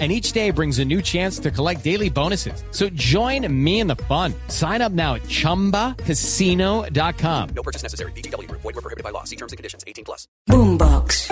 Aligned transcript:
and 0.00 0.10
each 0.10 0.32
day 0.32 0.50
brings 0.50 0.80
a 0.80 0.84
new 0.84 1.00
chance 1.00 1.38
to 1.38 1.52
collect 1.52 1.84
daily 1.84 2.10
bonuses. 2.10 2.64
So 2.72 2.88
join 2.90 3.46
me 3.64 3.78
in 3.78 3.86
the 3.86 3.94
fun. 3.94 4.34
Sign 4.48 4.82
up 4.82 4.90
now 4.90 5.14
at 5.14 5.22
ChumbaCasino.com. 5.22 7.48
No 7.54 7.62
purchase 7.62 7.84
necessary. 7.84 8.10
BGW. 8.16 8.50
Void 8.50 8.64
were 8.64 8.72
prohibited 8.72 9.04
by 9.04 9.10
law. 9.10 9.22
See 9.22 9.36
terms 9.36 9.52
and 9.52 9.56
conditions. 9.56 9.84
18 9.86 10.04
plus. 10.04 10.26
Boombox. 10.50 11.30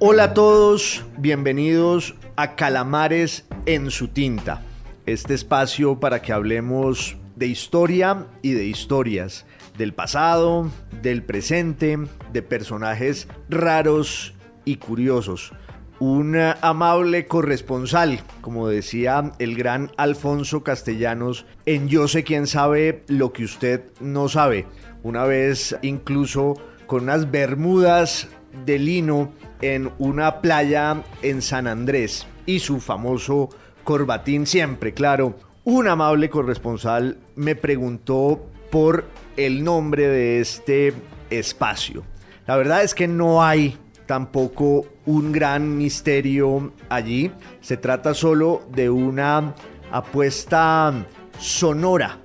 Hola 0.00 0.24
a 0.24 0.32
todos, 0.32 1.04
bienvenidos 1.18 2.14
a 2.36 2.54
Calamares 2.54 3.46
en 3.66 3.90
su 3.90 4.06
tinta. 4.06 4.62
Este 5.06 5.34
espacio 5.34 5.98
para 5.98 6.22
que 6.22 6.32
hablemos 6.32 7.16
de 7.34 7.48
historia 7.48 8.28
y 8.40 8.52
de 8.52 8.66
historias, 8.66 9.44
del 9.76 9.92
pasado, 9.92 10.70
del 11.02 11.24
presente, 11.24 11.98
de 12.32 12.42
personajes 12.42 13.26
raros 13.48 14.34
y 14.68 14.76
curiosos. 14.76 15.52
Un 15.98 16.36
amable 16.36 17.26
corresponsal, 17.26 18.20
como 18.42 18.68
decía 18.68 19.32
el 19.38 19.56
gran 19.56 19.90
Alfonso 19.96 20.62
Castellanos, 20.62 21.46
en 21.64 21.88
Yo 21.88 22.06
sé 22.06 22.22
quién 22.22 22.46
sabe 22.46 23.02
lo 23.08 23.32
que 23.32 23.44
usted 23.44 23.84
no 24.00 24.28
sabe. 24.28 24.66
Una 25.02 25.24
vez 25.24 25.74
incluso 25.80 26.54
con 26.86 27.04
unas 27.04 27.30
bermudas 27.30 28.28
de 28.66 28.78
lino 28.78 29.32
en 29.62 29.90
una 29.98 30.42
playa 30.42 31.02
en 31.22 31.40
San 31.40 31.66
Andrés 31.66 32.26
y 32.44 32.60
su 32.60 32.80
famoso 32.80 33.48
corbatín 33.84 34.46
siempre, 34.46 34.92
claro. 34.92 35.34
Un 35.64 35.88
amable 35.88 36.28
corresponsal 36.28 37.16
me 37.36 37.56
preguntó 37.56 38.46
por 38.70 39.06
el 39.38 39.64
nombre 39.64 40.08
de 40.08 40.40
este 40.40 40.92
espacio. 41.30 42.04
La 42.46 42.56
verdad 42.56 42.82
es 42.82 42.94
que 42.94 43.08
no 43.08 43.42
hay 43.42 43.76
tampoco 44.08 44.86
un 45.04 45.30
gran 45.32 45.76
misterio 45.76 46.72
allí. 46.88 47.30
Se 47.60 47.76
trata 47.76 48.14
solo 48.14 48.62
de 48.72 48.88
una 48.88 49.54
apuesta 49.92 50.92
sonora. 51.38 52.18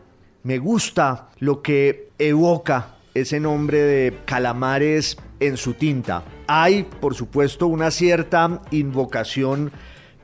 Me 0.44 0.60
gusta 0.60 1.30
lo 1.40 1.62
que 1.62 2.10
evoca 2.18 2.96
ese 3.14 3.40
nombre 3.42 3.80
de 3.80 4.18
calamares 4.26 5.18
en 5.42 5.58
su 5.58 5.74
tinta. 5.74 6.24
Hay, 6.48 6.84
por 6.84 7.16
supuesto, 7.16 7.68
una 7.68 7.92
cierta 7.92 8.62
invocación 8.72 9.72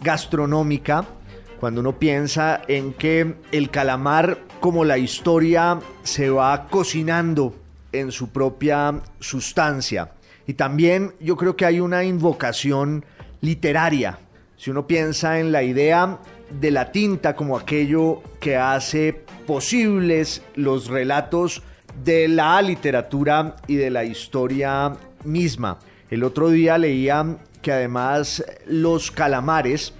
gastronómica 0.01 1.05
cuando 1.59 1.81
uno 1.81 1.99
piensa 1.99 2.61
en 2.69 2.93
que 2.93 3.35
el 3.51 3.69
calamar, 3.69 4.39
como 4.61 4.85
la 4.85 4.97
historia, 4.97 5.79
se 6.03 6.29
va 6.29 6.67
cocinando 6.67 7.53
en 7.91 8.13
su 8.13 8.29
propia 8.29 9.01
sustancia. 9.19 10.13
Y 10.49 10.55
también 10.55 11.13
yo 11.19 11.37
creo 11.37 11.55
que 11.55 11.63
hay 11.63 11.79
una 11.79 12.03
invocación 12.03 13.05
literaria. 13.39 14.17
Si 14.57 14.71
uno 14.71 14.87
piensa 14.87 15.39
en 15.39 15.51
la 15.51 15.61
idea 15.61 16.17
de 16.49 16.71
la 16.71 16.91
tinta 16.91 17.35
como 17.35 17.55
aquello 17.55 18.23
que 18.39 18.57
hace 18.57 19.13
posibles 19.45 20.41
los 20.55 20.87
relatos 20.87 21.61
de 22.03 22.27
la 22.27 22.59
literatura 22.63 23.57
y 23.67 23.75
de 23.75 23.91
la 23.91 24.05
historia 24.05 24.97
misma. 25.23 25.77
El 26.09 26.23
otro 26.23 26.49
día 26.49 26.79
leía 26.79 27.37
que 27.61 27.71
además 27.71 28.43
los 28.65 29.11
calamares 29.11 29.93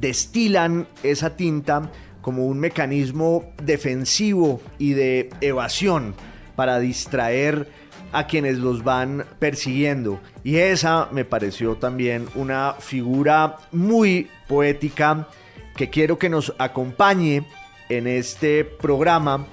destilan 0.00 0.88
esa 1.02 1.36
tinta 1.36 1.92
como 2.22 2.46
un 2.46 2.58
mecanismo 2.58 3.52
defensivo 3.62 4.62
y 4.78 4.94
de 4.94 5.28
evasión 5.42 6.14
para 6.56 6.78
distraer 6.78 7.79
a 8.12 8.26
quienes 8.26 8.58
los 8.58 8.84
van 8.84 9.24
persiguiendo. 9.38 10.20
Y 10.44 10.56
esa 10.56 11.08
me 11.12 11.24
pareció 11.24 11.76
también 11.76 12.26
una 12.34 12.74
figura 12.78 13.58
muy 13.72 14.28
poética 14.48 15.28
que 15.76 15.90
quiero 15.90 16.18
que 16.18 16.28
nos 16.28 16.54
acompañe 16.58 17.46
en 17.88 18.06
este 18.06 18.64
programa 18.64 19.46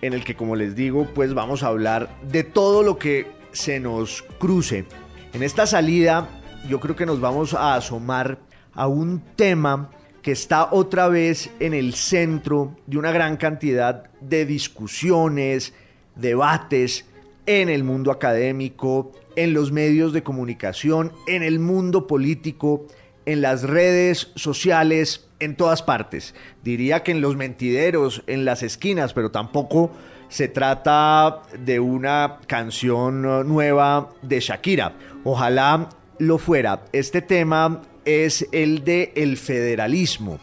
en 0.00 0.12
el 0.12 0.24
que, 0.24 0.34
como 0.34 0.56
les 0.56 0.74
digo, 0.74 1.08
pues 1.14 1.32
vamos 1.34 1.62
a 1.62 1.68
hablar 1.68 2.18
de 2.22 2.44
todo 2.44 2.82
lo 2.82 2.98
que 2.98 3.30
se 3.52 3.80
nos 3.80 4.22
cruce. 4.38 4.84
En 5.32 5.42
esta 5.42 5.66
salida 5.66 6.28
yo 6.68 6.80
creo 6.80 6.96
que 6.96 7.06
nos 7.06 7.20
vamos 7.20 7.54
a 7.54 7.74
asomar 7.74 8.38
a 8.74 8.86
un 8.86 9.22
tema 9.36 9.90
que 10.22 10.32
está 10.32 10.68
otra 10.72 11.08
vez 11.08 11.50
en 11.58 11.74
el 11.74 11.94
centro 11.94 12.76
de 12.86 12.98
una 12.98 13.10
gran 13.10 13.36
cantidad 13.36 14.04
de 14.20 14.46
discusiones, 14.46 15.74
debates 16.14 17.06
en 17.46 17.68
el 17.68 17.84
mundo 17.84 18.10
académico, 18.10 19.12
en 19.36 19.54
los 19.54 19.72
medios 19.72 20.12
de 20.12 20.22
comunicación, 20.22 21.12
en 21.26 21.42
el 21.42 21.58
mundo 21.58 22.06
político, 22.06 22.86
en 23.26 23.40
las 23.40 23.62
redes 23.62 24.30
sociales, 24.34 25.28
en 25.40 25.56
todas 25.56 25.82
partes. 25.82 26.34
Diría 26.62 27.02
que 27.02 27.12
en 27.12 27.20
los 27.20 27.36
mentideros, 27.36 28.22
en 28.26 28.44
las 28.44 28.62
esquinas, 28.62 29.12
pero 29.12 29.30
tampoco 29.30 29.90
se 30.28 30.48
trata 30.48 31.42
de 31.58 31.78
una 31.78 32.38
canción 32.46 33.22
nueva 33.46 34.10
de 34.22 34.40
Shakira. 34.40 34.94
Ojalá 35.24 35.90
lo 36.18 36.38
fuera. 36.38 36.84
Este 36.92 37.20
tema 37.20 37.82
es 38.04 38.48
el 38.52 38.84
de 38.84 39.12
el 39.14 39.36
federalismo, 39.36 40.38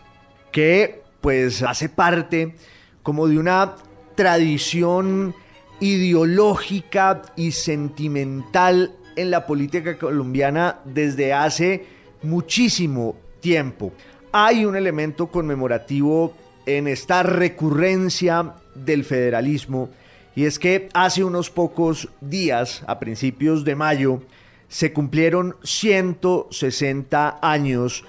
que 0.51 1.01
pues 1.21 1.63
hace 1.63 1.89
parte 1.89 2.55
como 3.03 3.27
de 3.27 3.37
una 3.37 3.75
tradición 4.15 5.33
ideológica 5.79 7.21
y 7.35 7.51
sentimental 7.51 8.95
en 9.15 9.31
la 9.31 9.45
política 9.45 9.97
colombiana 9.97 10.79
desde 10.85 11.33
hace 11.33 11.85
muchísimo 12.23 13.15
tiempo. 13.39 13.93
Hay 14.31 14.65
un 14.65 14.75
elemento 14.75 15.27
conmemorativo 15.27 16.33
en 16.65 16.87
esta 16.87 17.23
recurrencia 17.23 18.55
del 18.75 19.03
federalismo 19.03 19.89
y 20.35 20.45
es 20.45 20.59
que 20.59 20.89
hace 20.93 21.23
unos 21.23 21.49
pocos 21.49 22.09
días, 22.21 22.83
a 22.87 22.99
principios 22.99 23.65
de 23.65 23.75
mayo, 23.75 24.21
se 24.67 24.93
cumplieron 24.93 25.55
160 25.63 27.39
años 27.41 28.05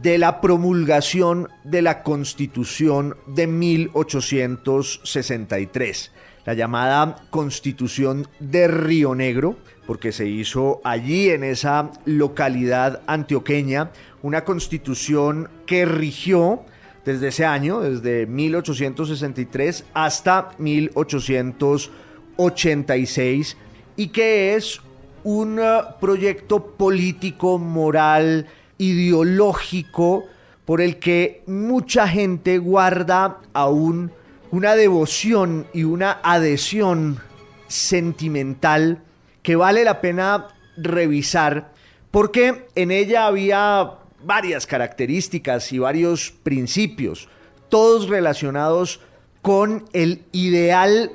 de 0.00 0.16
la 0.16 0.40
promulgación 0.40 1.50
de 1.64 1.82
la 1.82 2.02
Constitución 2.02 3.18
de 3.26 3.46
1863, 3.46 6.10
la 6.44 6.54
llamada 6.54 7.16
Constitución 7.30 8.26
de 8.40 8.66
Río 8.68 9.14
Negro, 9.14 9.56
porque 9.86 10.12
se 10.12 10.26
hizo 10.26 10.80
allí 10.84 11.30
en 11.30 11.44
esa 11.44 11.90
localidad 12.04 13.00
antioqueña 13.06 13.90
una 14.22 14.44
constitución 14.44 15.48
que 15.66 15.84
rigió 15.84 16.64
desde 17.04 17.28
ese 17.28 17.44
año, 17.44 17.80
desde 17.80 18.26
1863 18.26 19.84
hasta 19.92 20.52
1886, 20.58 23.56
y 23.96 24.08
que 24.08 24.54
es 24.54 24.80
un 25.22 25.58
uh, 25.58 25.98
proyecto 26.00 26.64
político, 26.76 27.58
moral, 27.58 28.46
ideológico, 28.78 30.24
por 30.64 30.80
el 30.80 30.98
que 30.98 31.42
mucha 31.46 32.08
gente 32.08 32.56
guarda 32.58 33.38
aún 33.52 34.10
una 34.54 34.76
devoción 34.76 35.66
y 35.72 35.82
una 35.82 36.20
adhesión 36.22 37.18
sentimental 37.66 39.02
que 39.42 39.56
vale 39.56 39.82
la 39.82 40.00
pena 40.00 40.46
revisar, 40.76 41.72
porque 42.12 42.68
en 42.76 42.92
ella 42.92 43.26
había 43.26 43.94
varias 44.22 44.68
características 44.68 45.72
y 45.72 45.80
varios 45.80 46.30
principios, 46.44 47.28
todos 47.68 48.08
relacionados 48.08 49.00
con 49.42 49.86
el 49.92 50.22
ideal 50.30 51.10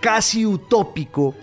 casi 0.00 0.44
utópico 0.44 1.34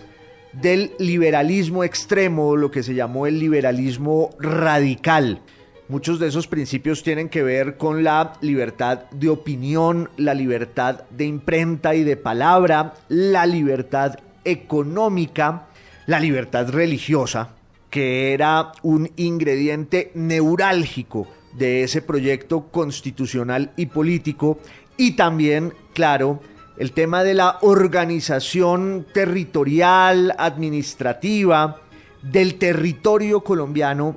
del 0.52 0.92
liberalismo 1.00 1.82
extremo, 1.82 2.54
lo 2.54 2.70
que 2.70 2.84
se 2.84 2.94
llamó 2.94 3.26
el 3.26 3.40
liberalismo 3.40 4.30
radical. 4.38 5.40
Muchos 5.88 6.18
de 6.18 6.28
esos 6.28 6.46
principios 6.46 7.02
tienen 7.02 7.28
que 7.28 7.42
ver 7.42 7.76
con 7.76 8.04
la 8.04 8.34
libertad 8.40 9.10
de 9.10 9.28
opinión, 9.28 10.08
la 10.16 10.32
libertad 10.32 11.02
de 11.10 11.26
imprenta 11.26 11.94
y 11.94 12.04
de 12.04 12.16
palabra, 12.16 12.94
la 13.08 13.46
libertad 13.46 14.18
económica, 14.44 15.66
la 16.06 16.20
libertad 16.20 16.70
religiosa, 16.70 17.50
que 17.90 18.32
era 18.32 18.72
un 18.82 19.10
ingrediente 19.16 20.12
neurálgico 20.14 21.26
de 21.52 21.82
ese 21.82 22.00
proyecto 22.00 22.68
constitucional 22.70 23.72
y 23.76 23.86
político, 23.86 24.60
y 24.96 25.12
también, 25.12 25.74
claro, 25.94 26.40
el 26.78 26.92
tema 26.92 27.22
de 27.24 27.34
la 27.34 27.58
organización 27.60 29.04
territorial, 29.12 30.34
administrativa 30.38 31.80
del 32.22 32.54
territorio 32.54 33.42
colombiano 33.42 34.16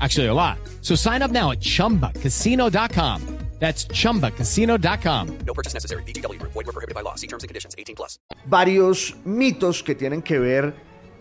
Actually, 0.00 0.26
a 0.26 0.34
lot. 0.34 0.58
So 0.82 0.96
sign 0.96 1.22
up 1.22 1.30
now 1.30 1.52
at 1.52 1.60
chumbacasino.com. 1.60 3.20
That's 3.60 3.86
chumbacasino.com. 3.86 5.38
No 5.46 5.54
purchase 5.54 5.74
necessary. 5.74 6.02
VGW 6.02 6.38
Group. 6.40 6.52
Void 6.52 6.66
were 6.66 6.72
prohibited 6.72 6.94
by 6.94 7.02
law. 7.02 7.14
See 7.14 7.28
terms 7.28 7.44
and 7.44 7.48
conditions. 7.48 7.74
18 7.78 7.94
plus. 7.94 8.18
varios 8.46 9.16
mitos 9.24 9.82
que 9.82 9.94
tienen 9.94 10.22
que 10.22 10.38
ver 10.38 10.74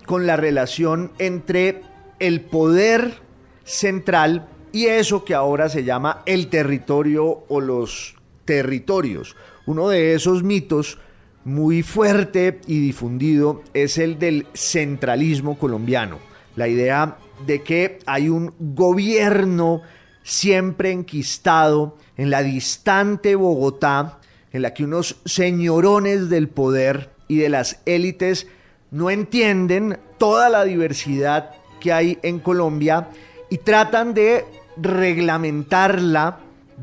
con 0.06 0.28
la 0.28 0.36
relación 0.36 1.12
entre 1.20 1.82
el 2.20 2.42
poder 2.42 3.20
central 3.64 4.50
y 4.72 4.88
eso 4.88 5.24
que 5.24 5.34
ahora 5.34 5.70
se 5.70 5.84
llama 5.84 6.24
el 6.26 6.48
territorio 6.48 7.46
o 7.48 7.62
los 7.62 8.16
territorios. 8.46 9.36
Uno 9.66 9.88
de 9.90 10.14
esos 10.14 10.44
mitos 10.44 10.98
muy 11.46 11.84
fuerte 11.84 12.60
y 12.68 12.80
difundido 12.80 13.64
es 13.74 13.98
el 13.98 14.20
del 14.20 14.48
centralismo 14.54 15.58
colombiano. 15.58 16.20
La 16.56 16.68
idea 16.68 17.18
de 17.46 17.62
que 17.62 18.00
hay 18.06 18.30
un 18.30 18.54
gobierno 18.60 19.82
siempre 20.24 20.92
enquistado 20.92 21.98
en 22.18 22.30
la 22.30 22.42
distante 22.44 23.36
Bogotá, 23.36 24.20
en 24.52 24.62
la 24.62 24.74
que 24.74 24.84
unos 24.84 25.18
señorones 25.26 26.30
del 26.30 26.48
poder 26.48 27.10
y 27.28 27.38
de 27.38 27.50
las 27.50 27.80
élites 27.86 28.48
no 28.92 29.10
entienden 29.10 29.98
toda 30.18 30.50
la 30.50 30.64
diversidad 30.64 31.52
que 31.80 31.92
hay 31.92 32.20
en 32.22 32.40
Colombia 32.40 33.10
y 33.50 33.58
tratan 33.58 34.14
de 34.14 34.46
reglamentarla 34.78 36.40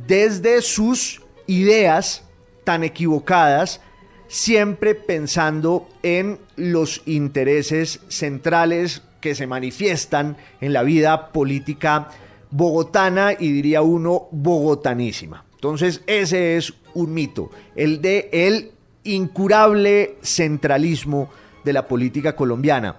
desde 0.06 0.62
sus 0.62 1.22
ideas 1.46 2.24
tan 2.64 2.84
equivocadas, 2.84 3.80
siempre 4.28 4.94
pensando 4.94 5.88
en 6.02 6.38
los 6.56 7.02
intereses 7.06 8.00
centrales 8.08 9.02
que 9.20 9.34
se 9.34 9.46
manifiestan 9.46 10.36
en 10.60 10.72
la 10.72 10.82
vida 10.82 11.32
política 11.32 12.08
bogotana 12.50 13.32
y 13.38 13.52
diría 13.52 13.82
uno 13.82 14.28
bogotanísima. 14.30 15.44
Entonces 15.54 16.02
ese 16.06 16.56
es 16.56 16.74
un 16.94 17.12
mito, 17.14 17.50
el 17.76 18.00
de 18.00 18.28
el 18.32 18.72
incurable 19.04 20.16
centralismo 20.22 21.30
de 21.64 21.72
la 21.72 21.86
política 21.86 22.34
colombiana. 22.34 22.96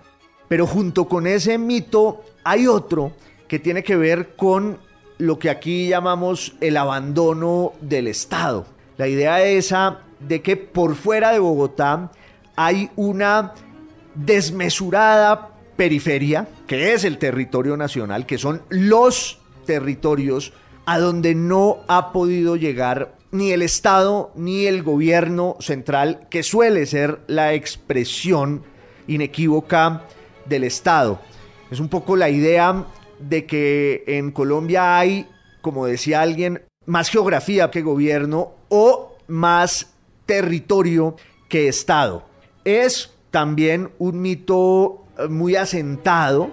Pero 0.47 0.67
junto 0.67 1.07
con 1.07 1.27
ese 1.27 1.57
mito 1.57 2.23
hay 2.43 2.67
otro 2.67 3.13
que 3.47 3.59
tiene 3.59 3.83
que 3.83 3.95
ver 3.95 4.35
con 4.35 4.77
lo 5.17 5.37
que 5.39 5.49
aquí 5.49 5.87
llamamos 5.87 6.55
el 6.61 6.77
abandono 6.77 7.73
del 7.81 8.07
Estado. 8.07 8.65
La 8.97 9.07
idea 9.07 9.43
esa 9.43 10.01
de 10.19 10.41
que 10.41 10.57
por 10.57 10.95
fuera 10.95 11.31
de 11.31 11.39
Bogotá 11.39 12.11
hay 12.55 12.89
una 12.95 13.53
desmesurada 14.15 15.50
periferia, 15.81 16.47
que 16.67 16.93
es 16.93 17.05
el 17.05 17.17
territorio 17.17 17.75
nacional, 17.75 18.27
que 18.27 18.37
son 18.37 18.61
los 18.69 19.39
territorios 19.65 20.53
a 20.85 20.99
donde 20.99 21.33
no 21.33 21.79
ha 21.87 22.11
podido 22.11 22.55
llegar 22.55 23.15
ni 23.31 23.49
el 23.51 23.63
Estado 23.63 24.31
ni 24.35 24.67
el 24.67 24.83
gobierno 24.83 25.57
central, 25.59 26.27
que 26.29 26.43
suele 26.43 26.85
ser 26.85 27.21
la 27.25 27.55
expresión 27.55 28.61
inequívoca 29.07 30.03
del 30.45 30.65
Estado. 30.65 31.19
Es 31.71 31.79
un 31.79 31.89
poco 31.89 32.15
la 32.15 32.29
idea 32.29 32.85
de 33.17 33.47
que 33.47 34.03
en 34.05 34.29
Colombia 34.29 34.99
hay, 34.99 35.25
como 35.61 35.87
decía 35.87 36.21
alguien, 36.21 36.61
más 36.85 37.09
geografía 37.09 37.71
que 37.71 37.81
gobierno 37.81 38.51
o 38.69 39.15
más 39.27 39.95
territorio 40.27 41.15
que 41.49 41.67
Estado. 41.67 42.23
Es 42.65 43.15
también 43.31 43.89
un 43.97 44.21
mito 44.21 45.00
muy 45.29 45.55
asentado 45.55 46.51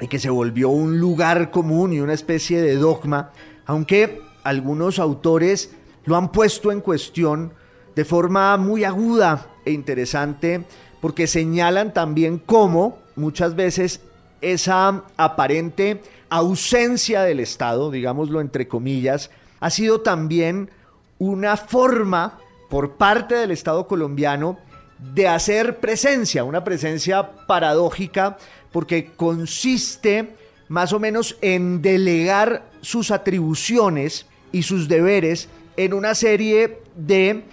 y 0.00 0.08
que 0.08 0.18
se 0.18 0.30
volvió 0.30 0.70
un 0.70 0.98
lugar 1.00 1.50
común 1.50 1.92
y 1.92 2.00
una 2.00 2.14
especie 2.14 2.60
de 2.60 2.76
dogma, 2.76 3.32
aunque 3.66 4.20
algunos 4.44 4.98
autores 4.98 5.74
lo 6.04 6.16
han 6.16 6.32
puesto 6.32 6.72
en 6.72 6.80
cuestión 6.80 7.52
de 7.94 8.04
forma 8.04 8.56
muy 8.56 8.84
aguda 8.84 9.48
e 9.64 9.72
interesante, 9.72 10.64
porque 11.00 11.26
señalan 11.26 11.92
también 11.92 12.38
cómo 12.38 12.98
muchas 13.16 13.56
veces 13.56 14.00
esa 14.40 15.04
aparente 15.16 16.00
ausencia 16.30 17.22
del 17.22 17.40
Estado, 17.40 17.90
digámoslo 17.90 18.40
entre 18.40 18.68
comillas, 18.68 19.30
ha 19.60 19.70
sido 19.70 20.00
también 20.00 20.70
una 21.18 21.56
forma 21.56 22.38
por 22.70 22.92
parte 22.92 23.34
del 23.34 23.50
Estado 23.50 23.88
colombiano 23.88 24.58
de 24.98 25.28
hacer 25.28 25.78
presencia, 25.78 26.44
una 26.44 26.64
presencia 26.64 27.46
paradójica, 27.46 28.36
porque 28.72 29.12
consiste 29.16 30.34
más 30.68 30.92
o 30.92 31.00
menos 31.00 31.36
en 31.40 31.80
delegar 31.80 32.64
sus 32.80 33.10
atribuciones 33.10 34.26
y 34.52 34.62
sus 34.62 34.88
deberes 34.88 35.48
en 35.76 35.94
una 35.94 36.14
serie 36.14 36.80
de 36.96 37.44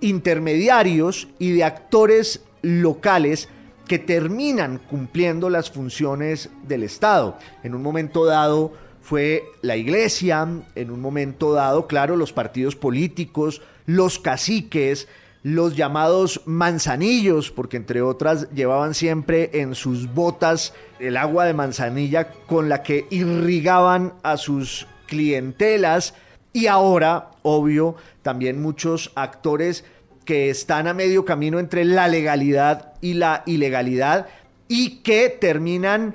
intermediarios 0.00 1.28
y 1.38 1.52
de 1.52 1.64
actores 1.64 2.42
locales 2.62 3.48
que 3.86 3.98
terminan 3.98 4.78
cumpliendo 4.78 5.50
las 5.50 5.70
funciones 5.70 6.48
del 6.66 6.82
Estado. 6.82 7.38
En 7.62 7.74
un 7.74 7.82
momento 7.82 8.24
dado 8.24 8.72
fue 9.02 9.44
la 9.60 9.76
iglesia, 9.76 10.48
en 10.74 10.90
un 10.90 11.00
momento 11.00 11.52
dado, 11.52 11.86
claro, 11.86 12.16
los 12.16 12.32
partidos 12.32 12.74
políticos, 12.74 13.60
los 13.84 14.18
caciques, 14.18 15.08
los 15.44 15.76
llamados 15.76 16.40
manzanillos, 16.46 17.50
porque 17.50 17.76
entre 17.76 18.00
otras 18.00 18.50
llevaban 18.52 18.94
siempre 18.94 19.50
en 19.52 19.74
sus 19.74 20.12
botas 20.12 20.72
el 20.98 21.18
agua 21.18 21.44
de 21.44 21.52
manzanilla 21.52 22.32
con 22.46 22.70
la 22.70 22.82
que 22.82 23.06
irrigaban 23.10 24.14
a 24.22 24.38
sus 24.38 24.86
clientelas 25.06 26.14
y 26.54 26.66
ahora, 26.66 27.32
obvio, 27.42 27.94
también 28.22 28.62
muchos 28.62 29.12
actores 29.16 29.84
que 30.24 30.48
están 30.48 30.88
a 30.88 30.94
medio 30.94 31.26
camino 31.26 31.58
entre 31.58 31.84
la 31.84 32.08
legalidad 32.08 32.94
y 33.02 33.12
la 33.12 33.42
ilegalidad 33.44 34.28
y 34.66 35.02
que 35.02 35.28
terminan 35.28 36.14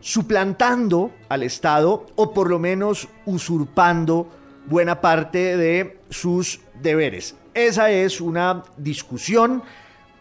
suplantando 0.00 1.10
al 1.28 1.42
Estado 1.42 2.06
o 2.16 2.32
por 2.32 2.48
lo 2.48 2.58
menos 2.58 3.08
usurpando 3.26 4.30
buena 4.66 5.02
parte 5.02 5.58
de 5.58 5.98
sus 6.08 6.60
deberes. 6.80 7.34
Esa 7.54 7.92
es 7.92 8.20
una 8.20 8.64
discusión. 8.76 9.62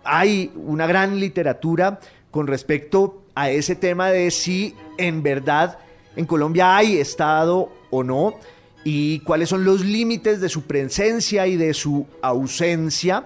Hay 0.04 0.52
una 0.56 0.86
gran 0.86 1.20
literatura 1.20 2.00
con 2.30 2.46
respecto 2.46 3.24
a 3.34 3.50
ese 3.50 3.76
tema 3.76 4.12
de 4.12 4.30
si 4.30 4.76
en 5.00 5.24
verdad 5.24 5.80
en 6.16 6.28
Colombia 6.28 6.78
hay 6.78 6.98
Estado 7.00 7.72
o 7.90 8.04
no 8.04 8.36
y 8.84 9.20
cuáles 9.22 9.50
son 9.50 9.66
los 9.66 9.84
límites 9.84 10.42
de 10.42 10.50
su 10.50 10.64
presencia 10.64 11.48
y 11.48 11.58
de 11.58 11.74
su 11.74 12.06
ausencia 12.22 13.24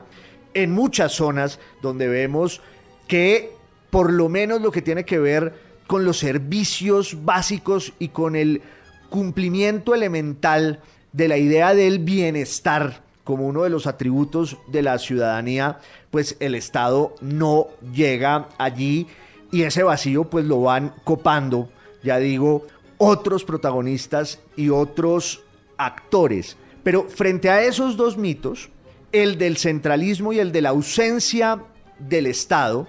en 0.53 0.71
muchas 0.71 1.11
zonas 1.11 1.59
donde 1.81 2.07
vemos 2.07 2.61
que 3.07 3.51
por 3.89 4.13
lo 4.13 4.29
menos 4.29 4.61
lo 4.61 4.71
que 4.71 4.81
tiene 4.81 5.03
que 5.03 5.19
ver 5.19 5.53
con 5.85 6.05
los 6.05 6.17
servicios 6.19 7.25
básicos 7.25 7.91
y 7.99 8.09
con 8.09 8.37
el 8.37 8.61
cumplimiento 9.09 9.93
elemental 9.93 10.81
de 11.11 11.27
la 11.27 11.37
idea 11.37 11.73
del 11.73 11.99
bienestar 11.99 13.06
como 13.27 13.45
uno 13.45 13.63
de 13.63 13.69
los 13.69 13.87
atributos 13.87 14.55
de 14.67 14.81
la 14.81 14.97
ciudadanía, 14.99 15.79
pues 16.11 16.37
el 16.39 16.55
Estado 16.55 17.13
no 17.19 17.67
llega 17.93 18.47
allí 18.57 19.05
y 19.51 19.63
ese 19.63 19.83
vacío 19.83 20.23
pues 20.23 20.45
lo 20.45 20.61
van 20.61 20.93
copando, 21.03 21.69
ya 22.01 22.19
digo, 22.19 22.65
otros 22.97 23.43
protagonistas 23.43 24.39
y 24.55 24.69
otros 24.69 25.43
actores. 25.75 26.55
Pero 26.83 27.09
frente 27.09 27.49
a 27.49 27.63
esos 27.63 27.97
dos 27.97 28.15
mitos, 28.15 28.69
el 29.11 29.37
del 29.37 29.57
centralismo 29.57 30.31
y 30.31 30.39
el 30.39 30.53
de 30.53 30.61
la 30.61 30.69
ausencia 30.69 31.61
del 31.99 32.27
Estado, 32.27 32.87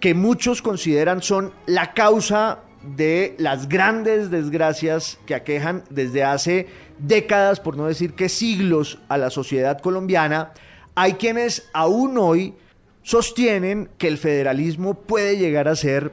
que 0.00 0.12
muchos 0.12 0.60
consideran 0.60 1.22
son 1.22 1.54
la 1.64 1.94
causa 1.94 2.58
de 2.82 3.34
las 3.38 3.68
grandes 3.68 4.30
desgracias 4.30 5.18
que 5.26 5.34
aquejan 5.34 5.84
desde 5.90 6.24
hace 6.24 6.68
décadas, 6.98 7.60
por 7.60 7.76
no 7.76 7.86
decir 7.86 8.14
que 8.14 8.28
siglos, 8.28 8.98
a 9.08 9.18
la 9.18 9.30
sociedad 9.30 9.80
colombiana, 9.80 10.52
hay 10.94 11.14
quienes 11.14 11.68
aún 11.72 12.18
hoy 12.18 12.54
sostienen 13.02 13.88
que 13.98 14.08
el 14.08 14.18
federalismo 14.18 14.94
puede 14.94 15.36
llegar 15.38 15.68
a 15.68 15.76
ser 15.76 16.12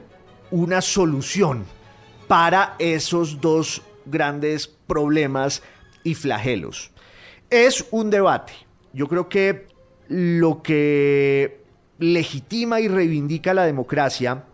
una 0.50 0.80
solución 0.80 1.64
para 2.28 2.74
esos 2.78 3.40
dos 3.40 3.82
grandes 4.04 4.68
problemas 4.68 5.62
y 6.04 6.14
flagelos. 6.14 6.90
Es 7.50 7.86
un 7.90 8.10
debate. 8.10 8.52
Yo 8.92 9.08
creo 9.08 9.28
que 9.28 9.66
lo 10.08 10.62
que 10.62 11.60
legitima 11.98 12.80
y 12.80 12.88
reivindica 12.88 13.54
la 13.54 13.64
democracia 13.64 14.44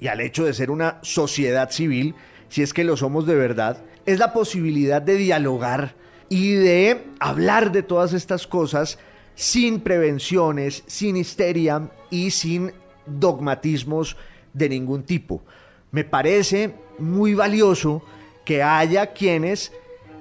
y 0.00 0.08
al 0.08 0.20
hecho 0.20 0.44
de 0.44 0.54
ser 0.54 0.70
una 0.70 0.98
sociedad 1.02 1.70
civil, 1.70 2.14
si 2.48 2.62
es 2.62 2.72
que 2.72 2.84
lo 2.84 2.96
somos 2.96 3.26
de 3.26 3.34
verdad, 3.34 3.82
es 4.06 4.18
la 4.18 4.32
posibilidad 4.32 5.02
de 5.02 5.14
dialogar 5.14 5.94
y 6.28 6.52
de 6.52 7.04
hablar 7.20 7.70
de 7.70 7.82
todas 7.82 8.12
estas 8.12 8.46
cosas 8.46 8.98
sin 9.34 9.80
prevenciones, 9.80 10.82
sin 10.86 11.16
histeria 11.16 11.90
y 12.10 12.30
sin 12.30 12.72
dogmatismos 13.06 14.16
de 14.52 14.68
ningún 14.68 15.02
tipo. 15.02 15.42
Me 15.90 16.04
parece 16.04 16.74
muy 16.98 17.34
valioso 17.34 18.02
que 18.44 18.62
haya 18.62 19.12
quienes 19.12 19.72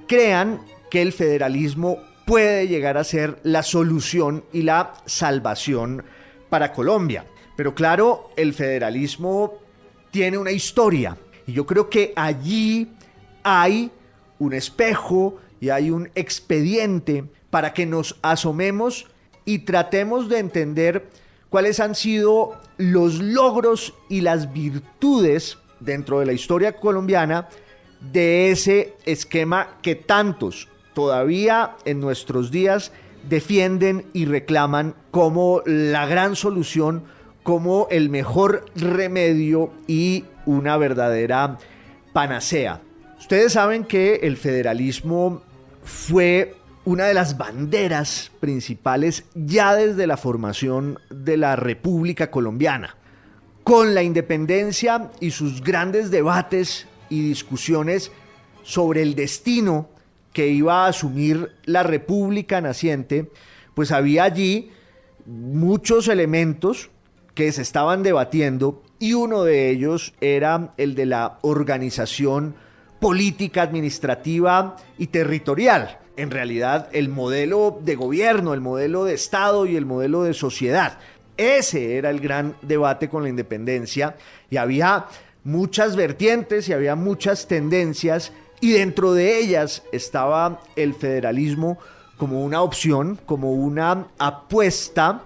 crean 0.07 0.61
que 0.89 1.01
el 1.01 1.13
federalismo 1.13 1.97
puede 2.25 2.67
llegar 2.67 2.97
a 2.97 3.03
ser 3.03 3.39
la 3.43 3.63
solución 3.63 4.43
y 4.51 4.63
la 4.63 4.93
salvación 5.05 6.03
para 6.49 6.73
Colombia. 6.73 7.25
Pero 7.55 7.75
claro, 7.75 8.29
el 8.35 8.53
federalismo 8.53 9.59
tiene 10.11 10.37
una 10.37 10.51
historia. 10.51 11.17
Y 11.45 11.53
yo 11.53 11.65
creo 11.65 11.89
que 11.89 12.13
allí 12.15 12.89
hay 13.43 13.91
un 14.37 14.53
espejo 14.53 15.37
y 15.59 15.69
hay 15.69 15.91
un 15.91 16.09
expediente 16.15 17.25
para 17.49 17.73
que 17.73 17.85
nos 17.85 18.17
asomemos 18.21 19.07
y 19.45 19.59
tratemos 19.59 20.29
de 20.29 20.39
entender 20.39 21.09
cuáles 21.49 21.79
han 21.79 21.95
sido 21.95 22.59
los 22.77 23.19
logros 23.19 23.93
y 24.07 24.21
las 24.21 24.53
virtudes 24.53 25.57
dentro 25.79 26.19
de 26.19 26.25
la 26.25 26.33
historia 26.33 26.75
colombiana 26.75 27.49
de 27.99 28.51
ese 28.51 28.93
esquema 29.05 29.77
que 29.81 29.95
tantos 29.95 30.67
todavía 30.93 31.75
en 31.85 31.99
nuestros 31.99 32.51
días 32.51 32.91
defienden 33.27 34.05
y 34.13 34.25
reclaman 34.25 34.95
como 35.11 35.61
la 35.65 36.05
gran 36.05 36.35
solución, 36.35 37.03
como 37.43 37.87
el 37.89 38.09
mejor 38.09 38.65
remedio 38.75 39.71
y 39.87 40.25
una 40.45 40.77
verdadera 40.77 41.57
panacea. 42.13 42.81
Ustedes 43.19 43.53
saben 43.53 43.83
que 43.83 44.15
el 44.23 44.37
federalismo 44.37 45.41
fue 45.83 46.55
una 46.85 47.05
de 47.05 47.13
las 47.13 47.37
banderas 47.37 48.31
principales 48.39 49.25
ya 49.35 49.75
desde 49.75 50.07
la 50.07 50.17
formación 50.17 50.99
de 51.09 51.37
la 51.37 51.55
República 51.55 52.31
Colombiana. 52.31 52.95
Con 53.63 53.93
la 53.93 54.01
independencia 54.01 55.11
y 55.19 55.31
sus 55.31 55.61
grandes 55.61 56.09
debates 56.09 56.87
y 57.09 57.21
discusiones 57.21 58.11
sobre 58.63 59.01
el 59.01 59.15
destino 59.15 59.89
que 60.33 60.47
iba 60.47 60.85
a 60.85 60.89
asumir 60.89 61.51
la 61.65 61.83
República 61.83 62.61
naciente, 62.61 63.29
pues 63.75 63.91
había 63.91 64.23
allí 64.23 64.71
muchos 65.25 66.07
elementos 66.07 66.89
que 67.39 67.53
se 67.53 67.61
estaban 67.61 68.03
debatiendo 68.03 68.83
y 68.99 69.13
uno 69.13 69.45
de 69.45 69.69
ellos 69.69 70.13
era 70.19 70.73
el 70.75 70.93
de 70.93 71.05
la 71.05 71.39
organización 71.41 72.53
política, 72.99 73.61
administrativa 73.61 74.75
y 74.97 75.07
territorial. 75.07 75.99
En 76.17 76.31
realidad, 76.31 76.89
el 76.91 77.07
modelo 77.07 77.79
de 77.81 77.95
gobierno, 77.95 78.53
el 78.53 78.59
modelo 78.59 79.05
de 79.05 79.13
Estado 79.13 79.65
y 79.65 79.77
el 79.77 79.85
modelo 79.85 80.23
de 80.23 80.33
sociedad. 80.33 80.97
Ese 81.37 81.95
era 81.95 82.09
el 82.09 82.19
gran 82.19 82.55
debate 82.61 83.07
con 83.07 83.23
la 83.23 83.29
independencia 83.29 84.17
y 84.49 84.57
había 84.57 85.05
muchas 85.45 85.95
vertientes 85.95 86.67
y 86.67 86.73
había 86.73 86.97
muchas 86.97 87.47
tendencias 87.47 88.33
y 88.59 88.73
dentro 88.73 89.13
de 89.13 89.39
ellas 89.39 89.83
estaba 89.93 90.59
el 90.75 90.93
federalismo 90.93 91.77
como 92.17 92.43
una 92.43 92.61
opción, 92.61 93.17
como 93.25 93.53
una 93.53 94.07
apuesta 94.17 95.21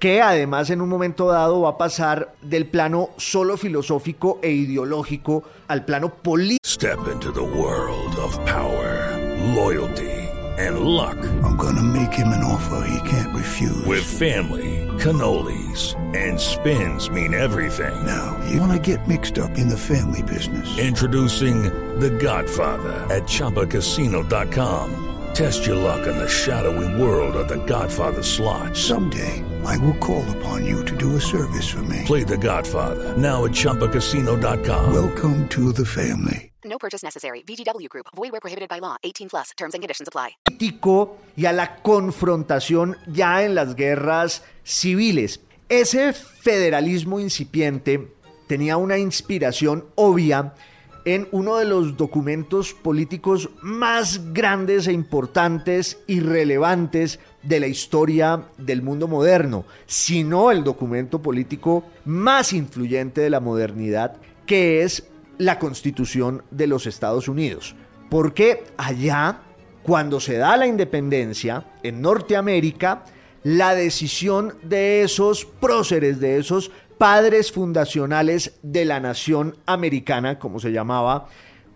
que 0.00 0.22
además 0.22 0.70
en 0.70 0.80
un 0.80 0.88
momento 0.88 1.28
dado 1.28 1.60
va 1.60 1.70
a 1.70 1.78
pasar 1.78 2.34
del 2.42 2.66
plano 2.66 3.10
solo 3.18 3.56
filosófico 3.56 4.40
e 4.42 4.50
ideológico 4.50 5.44
al 5.68 5.84
plano 5.84 6.08
político. 6.08 6.58
Step 6.64 7.06
into 7.12 7.30
the 7.30 7.40
world 7.40 8.16
of 8.16 8.36
power, 8.46 9.16
loyalty 9.54 10.10
and 10.58 10.80
luck. 10.80 11.16
I'm 11.42 11.56
gonna 11.56 11.82
make 11.82 12.12
him 12.12 12.28
an 12.28 12.42
offer 12.42 12.86
he 12.88 13.08
can't 13.08 13.34
refuse. 13.34 13.84
With 13.86 14.04
family, 14.04 14.86
cannolis 14.98 15.94
and 16.14 16.38
spins 16.38 17.10
mean 17.10 17.34
everything. 17.34 17.94
Now, 18.06 18.38
you 18.50 18.60
wanna 18.60 18.78
get 18.78 19.06
mixed 19.06 19.38
up 19.38 19.58
in 19.58 19.68
the 19.68 19.76
family 19.76 20.22
business. 20.22 20.78
Introducing 20.78 21.64
The 22.00 22.10
Godfather 22.10 23.06
at 23.10 23.24
chapacasino.com. 23.24 25.06
Test 25.34 25.66
your 25.66 25.76
luck 25.76 26.06
in 26.06 26.16
the 26.16 26.28
shadowy 26.28 27.00
world 27.00 27.36
of 27.36 27.48
The 27.48 27.64
Godfather 27.66 28.22
slot. 28.22 28.76
Someday, 28.76 29.44
I 29.64 29.76
will 29.78 29.94
call 29.98 30.24
upon 30.38 30.64
you 30.64 30.84
to 30.84 30.96
do 30.96 31.16
a 31.16 31.20
service 31.20 31.68
for 31.68 31.82
me. 31.82 32.02
Play 32.06 32.24
The 32.24 32.36
Godfather 32.36 33.16
now 33.16 33.44
at 33.44 33.52
chapacasino.com. 33.52 34.92
Welcome 34.92 35.48
to 35.48 35.72
the 35.72 35.84
family. 35.84 36.50
No 36.64 36.78
purchase 36.78 37.02
necessary. 37.02 37.42
VGW 37.42 37.88
Group. 37.88 38.06
Void 38.14 38.32
where 38.32 38.40
prohibited 38.40 38.68
by 38.68 38.80
law. 38.80 38.96
18 39.02 39.28
plus. 39.28 39.50
Terms 39.56 39.74
and 39.74 39.82
conditions 39.82 40.08
apply. 40.08 40.36
y 41.36 41.46
a 41.46 41.52
la 41.52 41.76
confrontación 41.82 42.96
ya 43.06 43.42
en 43.44 43.54
las 43.54 43.74
guerras 43.74 44.42
civiles. 44.62 45.40
Ese 45.68 46.12
federalismo 46.12 47.18
incipiente 47.20 48.12
tenía 48.46 48.76
una 48.76 48.98
inspiración 48.98 49.86
obvia 49.94 50.54
en 51.04 51.28
uno 51.32 51.56
de 51.56 51.64
los 51.64 51.96
documentos 51.96 52.74
políticos 52.74 53.50
más 53.62 54.32
grandes 54.32 54.86
e 54.86 54.92
importantes 54.92 55.98
y 56.06 56.20
relevantes 56.20 57.20
de 57.42 57.60
la 57.60 57.66
historia 57.66 58.44
del 58.58 58.82
mundo 58.82 59.08
moderno, 59.08 59.64
sino 59.86 60.50
el 60.50 60.64
documento 60.64 61.20
político 61.22 61.84
más 62.04 62.52
influyente 62.52 63.20
de 63.20 63.30
la 63.30 63.40
modernidad, 63.40 64.16
que 64.46 64.82
es 64.82 65.08
la 65.38 65.58
Constitución 65.58 66.42
de 66.50 66.66
los 66.66 66.86
Estados 66.86 67.28
Unidos. 67.28 67.74
Porque 68.10 68.64
allá, 68.76 69.40
cuando 69.82 70.20
se 70.20 70.36
da 70.36 70.56
la 70.56 70.66
independencia 70.66 71.64
en 71.82 72.02
Norteamérica, 72.02 73.04
la 73.42 73.74
decisión 73.74 74.54
de 74.62 75.02
esos 75.02 75.46
próceres, 75.46 76.20
de 76.20 76.38
esos 76.38 76.70
padres 77.00 77.50
fundacionales 77.50 78.58
de 78.62 78.84
la 78.84 79.00
nación 79.00 79.56
americana, 79.64 80.38
como 80.38 80.60
se 80.60 80.70
llamaba, 80.70 81.28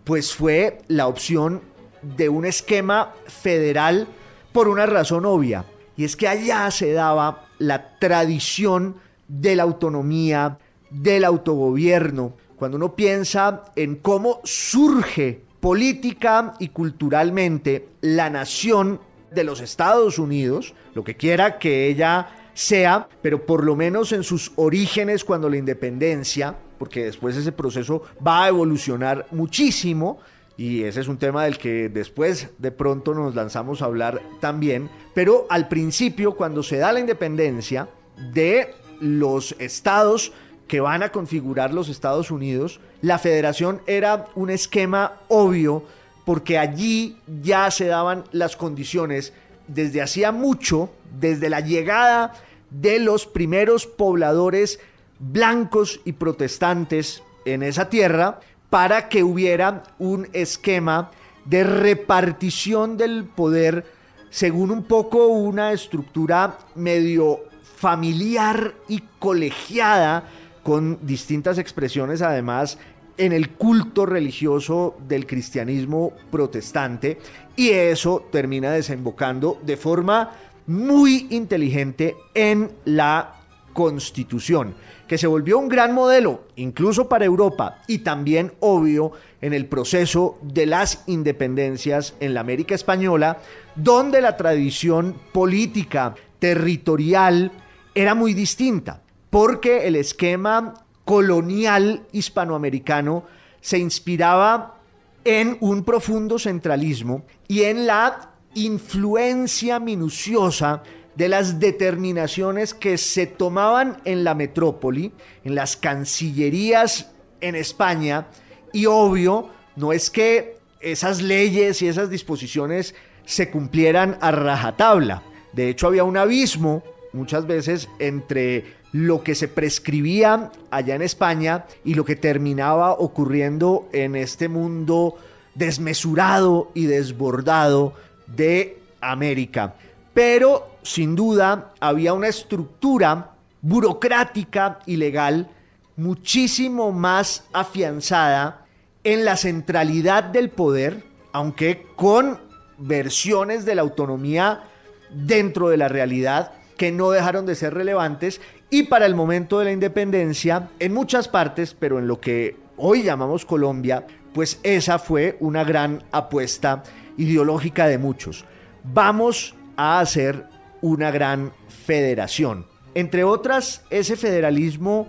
pues 0.03 0.35
fue 0.35 0.77
la 0.87 1.07
opción 1.07 1.61
de 2.03 2.29
un 2.29 2.45
esquema 2.45 3.11
federal 3.25 4.07
por 4.51 4.67
una 4.67 4.85
razón 4.85 5.25
obvia, 5.25 5.65
y 5.97 6.03
es 6.03 6.15
que 6.15 6.27
allá 6.27 6.69
se 6.69 6.93
daba 6.93 7.47
la 7.57 7.97
tradición 7.97 8.97
de 9.27 9.55
la 9.55 9.63
autonomía, 9.63 10.59
del 10.91 11.23
autogobierno, 11.23 12.33
cuando 12.55 12.77
uno 12.77 12.95
piensa 12.95 13.63
en 13.75 13.95
cómo 13.95 14.41
surge 14.43 15.41
política 15.59 16.53
y 16.59 16.67
culturalmente 16.67 17.89
la 18.01 18.29
nación 18.29 19.01
de 19.31 19.43
los 19.43 19.59
Estados 19.59 20.19
Unidos, 20.19 20.75
lo 20.93 21.03
que 21.03 21.17
quiera 21.17 21.57
que 21.57 21.87
ella 21.87 22.44
sea, 22.55 23.07
pero 23.21 23.45
por 23.45 23.63
lo 23.63 23.75
menos 23.75 24.13
en 24.13 24.23
sus 24.23 24.53
orígenes 24.55 25.23
cuando 25.23 25.49
la 25.49 25.57
independencia, 25.57 26.55
porque 26.79 27.03
después 27.05 27.35
ese 27.35 27.51
proceso 27.51 28.01
va 28.25 28.45
a 28.45 28.47
evolucionar 28.47 29.27
muchísimo, 29.31 30.19
y 30.57 30.83
ese 30.83 31.01
es 31.01 31.09
un 31.09 31.17
tema 31.17 31.43
del 31.43 31.57
que 31.57 31.89
después 31.89 32.49
de 32.57 32.71
pronto 32.71 33.13
nos 33.13 33.35
lanzamos 33.35 33.81
a 33.81 33.85
hablar 33.85 34.21
también, 34.39 34.89
pero 35.13 35.45
al 35.49 35.67
principio 35.67 36.35
cuando 36.35 36.63
se 36.63 36.77
da 36.77 36.93
la 36.93 37.01
independencia 37.01 37.89
de 38.33 38.73
los 39.01 39.53
estados 39.59 40.31
que 40.69 40.79
van 40.79 41.03
a 41.03 41.09
configurar 41.09 41.73
los 41.73 41.89
Estados 41.89 42.31
Unidos, 42.31 42.79
la 43.01 43.19
federación 43.19 43.81
era 43.85 44.27
un 44.33 44.49
esquema 44.49 45.19
obvio 45.27 45.83
porque 46.23 46.57
allí 46.57 47.17
ya 47.43 47.69
se 47.69 47.85
daban 47.85 48.23
las 48.31 48.55
condiciones 48.55 49.33
desde 49.67 50.01
hacía 50.01 50.31
mucho, 50.31 50.89
desde 51.19 51.49
la 51.49 51.59
llegada 51.59 52.33
de 52.69 52.99
los 52.99 53.25
primeros 53.25 53.85
pobladores 53.85 54.79
blancos 55.19 56.01
y 56.05 56.13
protestantes 56.13 57.23
en 57.45 57.63
esa 57.63 57.89
tierra, 57.89 58.39
para 58.69 59.07
que 59.07 59.23
hubiera 59.23 59.83
un 59.99 60.27
esquema 60.33 61.11
de 61.45 61.63
repartición 61.63 62.97
del 62.97 63.23
poder 63.23 63.85
según 64.29 64.71
un 64.71 64.83
poco 64.83 65.27
una 65.27 65.71
estructura 65.71 66.57
medio 66.75 67.43
familiar 67.77 68.73
y 68.87 69.01
colegiada, 69.19 70.27
con 70.63 70.97
distintas 71.03 71.59
expresiones 71.59 72.21
además 72.21 72.79
en 73.17 73.31
el 73.31 73.51
culto 73.51 74.05
religioso 74.05 74.97
del 75.07 75.25
cristianismo 75.25 76.11
protestante. 76.31 77.19
Y 77.55 77.69
eso 77.69 78.27
termina 78.31 78.71
desembocando 78.71 79.59
de 79.63 79.77
forma 79.77 80.31
muy 80.67 81.27
inteligente 81.29 82.15
en 82.33 82.71
la 82.85 83.35
constitución, 83.73 84.73
que 85.07 85.17
se 85.17 85.27
volvió 85.27 85.59
un 85.59 85.67
gran 85.67 85.93
modelo 85.93 86.45
incluso 86.55 87.09
para 87.09 87.25
Europa 87.25 87.81
y 87.87 87.99
también 87.99 88.53
obvio 88.61 89.11
en 89.41 89.53
el 89.53 89.67
proceso 89.67 90.39
de 90.41 90.65
las 90.65 91.03
independencias 91.07 92.15
en 92.19 92.33
la 92.33 92.39
América 92.39 92.73
Española, 92.73 93.39
donde 93.75 94.21
la 94.21 94.37
tradición 94.37 95.15
política 95.33 96.15
territorial 96.39 97.51
era 97.93 98.15
muy 98.15 98.33
distinta, 98.33 99.01
porque 99.29 99.87
el 99.87 99.97
esquema 99.97 100.73
colonial 101.03 102.07
hispanoamericano 102.13 103.25
se 103.61 103.77
inspiraba 103.77 104.79
en 105.23 105.57
un 105.59 105.83
profundo 105.83 106.39
centralismo 106.39 107.25
y 107.47 107.63
en 107.63 107.87
la 107.87 108.34
influencia 108.55 109.79
minuciosa 109.79 110.81
de 111.15 111.29
las 111.29 111.59
determinaciones 111.59 112.73
que 112.73 112.97
se 112.97 113.27
tomaban 113.27 113.97
en 114.05 114.23
la 114.23 114.35
metrópoli, 114.35 115.13
en 115.43 115.55
las 115.55 115.77
cancillerías 115.77 117.11
en 117.39 117.55
España, 117.55 118.27
y 118.73 118.87
obvio, 118.87 119.49
no 119.75 119.93
es 119.93 120.09
que 120.09 120.57
esas 120.81 121.21
leyes 121.21 121.81
y 121.81 121.87
esas 121.87 122.09
disposiciones 122.09 122.95
se 123.25 123.49
cumplieran 123.49 124.17
a 124.21 124.31
rajatabla. 124.31 125.23
De 125.53 125.69
hecho, 125.69 125.87
había 125.87 126.03
un 126.03 126.17
abismo 126.17 126.83
muchas 127.13 127.47
veces 127.47 127.87
entre 127.99 128.65
lo 128.91 129.23
que 129.23 129.35
se 129.35 129.47
prescribía 129.47 130.51
allá 130.69 130.95
en 130.95 131.01
España 131.01 131.65
y 131.83 131.95
lo 131.95 132.05
que 132.05 132.15
terminaba 132.15 132.93
ocurriendo 132.93 133.87
en 133.93 134.15
este 134.15 134.47
mundo 134.47 135.17
desmesurado 135.55 136.71
y 136.73 136.85
desbordado 136.85 137.93
de 138.27 138.79
América. 139.01 139.75
Pero 140.13 140.77
sin 140.83 141.15
duda 141.15 141.73
había 141.79 142.13
una 142.13 142.27
estructura 142.27 143.31
burocrática 143.61 144.79
y 144.85 144.97
legal 144.97 145.49
muchísimo 145.97 146.91
más 146.91 147.45
afianzada 147.53 148.65
en 149.03 149.25
la 149.25 149.37
centralidad 149.37 150.23
del 150.23 150.49
poder, 150.49 151.03
aunque 151.31 151.87
con 151.95 152.39
versiones 152.77 153.65
de 153.65 153.75
la 153.75 153.81
autonomía 153.81 154.63
dentro 155.09 155.69
de 155.69 155.77
la 155.77 155.87
realidad 155.87 156.53
que 156.77 156.91
no 156.91 157.11
dejaron 157.11 157.45
de 157.45 157.55
ser 157.55 157.73
relevantes 157.73 158.41
y 158.69 158.83
para 158.83 159.05
el 159.05 159.15
momento 159.15 159.59
de 159.59 159.65
la 159.65 159.71
independencia, 159.71 160.69
en 160.79 160.93
muchas 160.93 161.27
partes, 161.27 161.73
pero 161.73 161.99
en 161.99 162.07
lo 162.07 162.19
que 162.19 162.57
hoy 162.77 163.03
llamamos 163.03 163.45
Colombia, 163.45 164.05
pues 164.33 164.59
esa 164.63 164.99
fue 164.99 165.37
una 165.39 165.63
gran 165.63 166.03
apuesta 166.11 166.83
ideológica 167.17 167.87
de 167.87 167.97
muchos. 167.97 168.45
Vamos 168.83 169.55
a 169.77 169.99
hacer 169.99 170.45
una 170.81 171.11
gran 171.11 171.51
federación. 171.85 172.65
Entre 172.93 173.23
otras, 173.23 173.83
ese 173.89 174.15
federalismo 174.15 175.07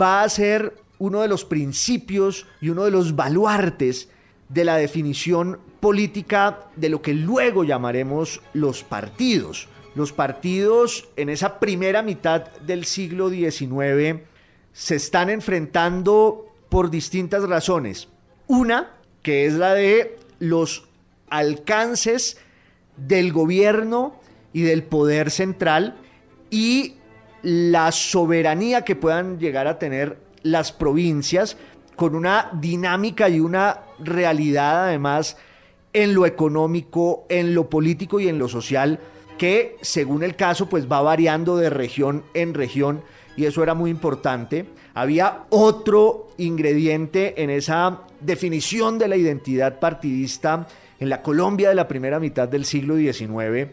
va 0.00 0.22
a 0.22 0.28
ser 0.28 0.74
uno 0.98 1.20
de 1.20 1.28
los 1.28 1.44
principios 1.44 2.46
y 2.60 2.70
uno 2.70 2.84
de 2.84 2.90
los 2.90 3.14
baluartes 3.14 4.08
de 4.48 4.64
la 4.64 4.76
definición 4.76 5.60
política 5.80 6.60
de 6.76 6.88
lo 6.88 7.02
que 7.02 7.14
luego 7.14 7.64
llamaremos 7.64 8.40
los 8.52 8.82
partidos. 8.82 9.68
Los 9.94 10.12
partidos 10.12 11.08
en 11.16 11.28
esa 11.28 11.60
primera 11.60 12.02
mitad 12.02 12.48
del 12.66 12.84
siglo 12.84 13.30
XIX 13.30 14.22
se 14.72 14.96
están 14.96 15.30
enfrentando 15.30 16.46
por 16.68 16.90
distintas 16.90 17.48
razones. 17.48 18.08
Una, 18.46 18.94
que 19.22 19.46
es 19.46 19.54
la 19.54 19.74
de 19.74 20.16
los 20.38 20.87
alcances 21.30 22.38
del 22.96 23.32
gobierno 23.32 24.20
y 24.52 24.62
del 24.62 24.82
poder 24.82 25.30
central 25.30 25.96
y 26.50 26.94
la 27.42 27.92
soberanía 27.92 28.82
que 28.82 28.96
puedan 28.96 29.38
llegar 29.38 29.66
a 29.66 29.78
tener 29.78 30.18
las 30.42 30.72
provincias 30.72 31.56
con 31.96 32.14
una 32.14 32.50
dinámica 32.54 33.28
y 33.28 33.40
una 33.40 33.80
realidad 33.98 34.86
además 34.86 35.36
en 35.92 36.14
lo 36.14 36.26
económico, 36.26 37.26
en 37.28 37.54
lo 37.54 37.68
político 37.68 38.20
y 38.20 38.28
en 38.28 38.38
lo 38.38 38.48
social 38.48 39.00
que 39.38 39.76
según 39.80 40.22
el 40.22 40.36
caso 40.36 40.68
pues 40.68 40.90
va 40.90 41.00
variando 41.00 41.56
de 41.56 41.70
región 41.70 42.24
en 42.34 42.54
región 42.54 43.02
y 43.36 43.46
eso 43.46 43.62
era 43.62 43.74
muy 43.74 43.90
importante. 43.90 44.66
Había 44.94 45.44
otro 45.50 46.28
ingrediente 46.38 47.40
en 47.42 47.50
esa 47.50 48.02
definición 48.20 48.98
de 48.98 49.06
la 49.06 49.16
identidad 49.16 49.78
partidista 49.78 50.66
en 50.98 51.08
la 51.08 51.22
Colombia 51.22 51.68
de 51.68 51.74
la 51.74 51.88
primera 51.88 52.20
mitad 52.20 52.48
del 52.48 52.64
siglo 52.64 52.96
XIX, 52.96 53.68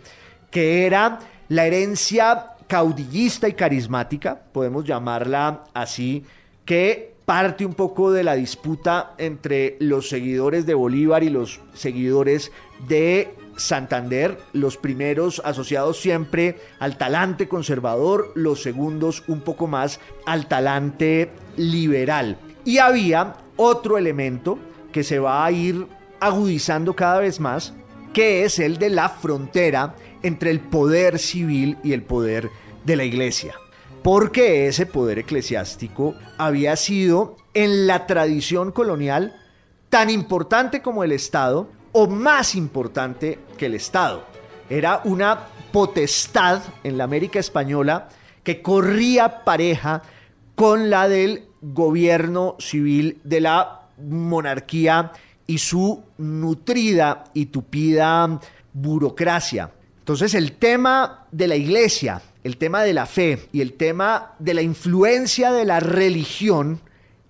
que 0.52 0.86
era 0.86 1.20
la 1.50 1.66
herencia 1.66 2.48
caudillista 2.68 3.48
y 3.48 3.54
carismática, 3.54 4.40
podemos 4.52 4.86
llamarla 4.86 5.64
así, 5.74 6.24
que 6.66 7.16
parte 7.26 7.66
un 7.66 7.74
poco 7.74 8.12
de 8.12 8.24
la 8.24 8.36
disputa 8.36 9.14
entre 9.18 9.78
los 9.80 10.10
seguidores 10.10 10.66
de 10.66 10.76
Bolívar 10.76 11.24
y 11.24 11.30
los 11.30 11.60
seguidores 11.74 12.52
de 12.88 13.34
Santander, 13.58 14.38
los 14.54 14.78
primeros 14.78 15.42
asociados 15.46 16.00
siempre 16.00 16.60
al 16.80 16.98
talante 16.98 17.48
conservador, 17.48 18.32
los 18.36 18.62
segundos 18.62 19.24
un 19.28 19.42
poco 19.42 19.68
más 19.68 20.00
al 20.26 20.48
talante 20.48 21.32
liberal. 21.58 22.38
Y 22.64 22.80
había 22.80 23.36
otro 23.56 23.98
elemento 23.98 24.60
que 24.92 25.04
se 25.04 25.20
va 25.20 25.46
a 25.46 25.52
ir 25.52 25.88
agudizando 26.26 26.96
cada 26.96 27.20
vez 27.20 27.40
más, 27.40 27.74
que 28.14 28.44
es 28.46 28.58
el 28.60 28.78
de 28.78 28.90
la 28.90 29.10
frontera 29.10 29.96
entre 30.24 30.50
el 30.50 30.60
poder 30.60 31.20
civil 31.20 31.78
y 31.84 31.94
el 31.94 32.02
poder 32.02 32.50
de 32.84 32.96
la 32.96 33.04
iglesia. 33.04 33.54
Porque 34.02 34.68
ese 34.68 34.86
poder 34.86 35.20
eclesiástico 35.20 36.16
había 36.38 36.76
sido 36.78 37.38
en 37.54 37.86
la 37.86 38.08
tradición 38.08 38.72
colonial 38.72 39.36
tan 39.90 40.10
importante 40.10 40.82
como 40.82 41.04
el 41.04 41.12
Estado, 41.12 41.70
o 41.92 42.08
más 42.08 42.56
importante 42.56 43.40
que 43.58 43.68
el 43.68 43.76
Estado. 43.76 44.26
Era 44.70 45.02
una 45.06 45.40
potestad 45.72 46.62
en 46.84 46.98
la 46.98 47.04
América 47.06 47.40
Española 47.40 48.10
que 48.44 48.62
corría 48.62 49.44
pareja 49.46 50.02
con 50.56 50.90
la 50.90 51.08
del 51.08 51.46
gobierno 51.62 52.56
civil 52.60 53.22
de 53.24 53.42
la 53.42 53.90
monarquía 53.98 55.12
y 55.48 55.58
su 55.58 56.04
nutrida 56.18 57.26
y 57.34 57.48
tupida 57.48 58.40
burocracia. 58.74 59.72
Entonces 60.00 60.34
el 60.34 60.54
tema 60.54 61.26
de 61.32 61.48
la 61.48 61.56
iglesia, 61.56 62.22
el 62.44 62.58
tema 62.58 62.84
de 62.84 62.94
la 62.94 63.06
fe 63.06 63.48
y 63.52 63.62
el 63.62 63.74
tema 63.74 64.34
de 64.40 64.54
la 64.54 64.62
influencia 64.62 65.52
de 65.52 65.66
la 65.66 65.80
religión 65.80 66.80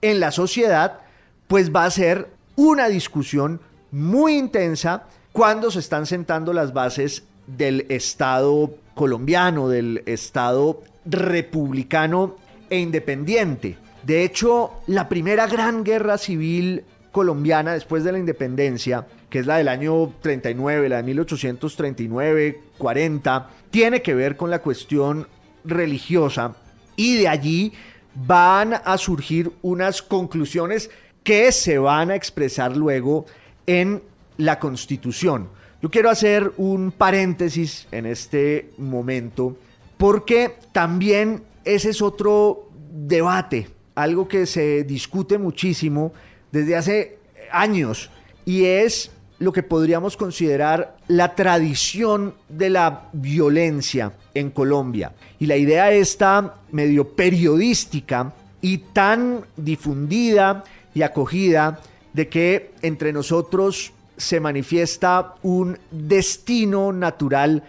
en 0.01 0.19
la 0.19 0.31
sociedad, 0.31 0.99
pues 1.47 1.73
va 1.73 1.85
a 1.85 1.91
ser 1.91 2.29
una 2.55 2.87
discusión 2.87 3.61
muy 3.91 4.37
intensa 4.37 5.03
cuando 5.31 5.71
se 5.71 5.79
están 5.79 6.05
sentando 6.05 6.53
las 6.53 6.73
bases 6.73 7.23
del 7.47 7.85
Estado 7.89 8.75
colombiano, 8.93 9.69
del 9.69 10.03
Estado 10.05 10.81
republicano 11.05 12.35
e 12.69 12.79
independiente. 12.79 13.77
De 14.03 14.23
hecho, 14.23 14.71
la 14.87 15.09
primera 15.09 15.47
gran 15.47 15.83
guerra 15.83 16.17
civil 16.17 16.83
colombiana 17.15 17.71
después 17.71 18.03
de 18.03 18.11
la 18.11 18.19
independencia, 18.19 19.07
que 19.29 19.39
es 19.39 19.45
la 19.45 19.55
del 19.55 19.69
año 19.69 20.11
39, 20.19 20.89
la 20.89 20.97
de 20.97 21.03
1839, 21.03 22.59
40, 22.77 23.49
tiene 23.71 24.01
que 24.01 24.13
ver 24.13 24.35
con 24.35 24.49
la 24.49 24.59
cuestión 24.59 25.25
religiosa 25.63 26.55
y 26.97 27.15
de 27.15 27.29
allí 27.29 27.71
van 28.15 28.73
a 28.73 28.97
surgir 28.97 29.53
unas 29.61 30.01
conclusiones 30.01 30.91
que 31.23 31.53
se 31.53 31.77
van 31.77 32.11
a 32.11 32.15
expresar 32.15 32.75
luego 32.75 33.25
en 33.65 34.03
la 34.35 34.59
Constitución. 34.59 35.47
Yo 35.81 35.89
quiero 35.89 36.09
hacer 36.09 36.51
un 36.57 36.91
paréntesis 36.91 37.87
en 37.93 38.07
este 38.07 38.71
momento 38.77 39.55
porque 39.95 40.57
también 40.73 41.43
ese 41.63 41.91
es 41.91 42.01
otro 42.01 42.67
debate, 42.91 43.69
algo 43.95 44.27
que 44.27 44.45
se 44.45 44.83
discute 44.83 45.37
muchísimo 45.37 46.11
desde 46.55 46.77
hace 46.77 47.19
años 47.51 48.09
y 48.45 48.63
es 48.63 49.11
lo 49.39 49.51
que 49.51 49.61
podríamos 49.61 50.15
considerar 50.15 50.95
la 51.09 51.35
tradición 51.35 52.33
de 52.47 52.69
la 52.69 53.09
violencia 53.11 54.13
en 54.33 54.51
Colombia. 54.51 55.11
Y 55.37 55.47
la 55.47 55.57
idea 55.57 55.91
está 55.91 56.55
medio 56.71 57.09
periodística 57.09 58.33
y 58.61 58.77
tan 58.77 59.43
difundida 59.57 60.63
y 60.93 61.01
acogida 61.01 61.81
de 62.13 62.29
que 62.29 62.71
entre 62.81 63.11
nosotros 63.11 63.91
se 64.15 64.39
manifiesta 64.39 65.35
un 65.43 65.77
destino 65.91 66.93
natural 66.93 67.63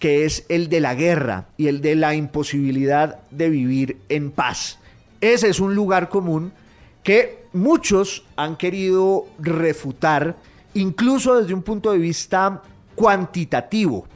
que 0.00 0.24
es 0.24 0.44
el 0.48 0.68
de 0.68 0.80
la 0.80 0.96
guerra 0.96 1.46
y 1.56 1.68
el 1.68 1.80
de 1.80 1.94
la 1.94 2.16
imposibilidad 2.16 3.20
de 3.30 3.48
vivir 3.50 3.98
en 4.08 4.32
paz. 4.32 4.80
Ese 5.20 5.48
es 5.48 5.60
un 5.60 5.76
lugar 5.76 6.08
común 6.08 6.52
que 7.04 7.41
muchos 7.52 8.24
han 8.36 8.56
querido 8.56 9.26
refutar, 9.38 10.36
incluso 10.74 11.40
desde 11.40 11.54
un 11.54 11.62
punto 11.62 11.92
de 11.92 11.98
vista 11.98 12.62
cuantitativo, 12.94 14.06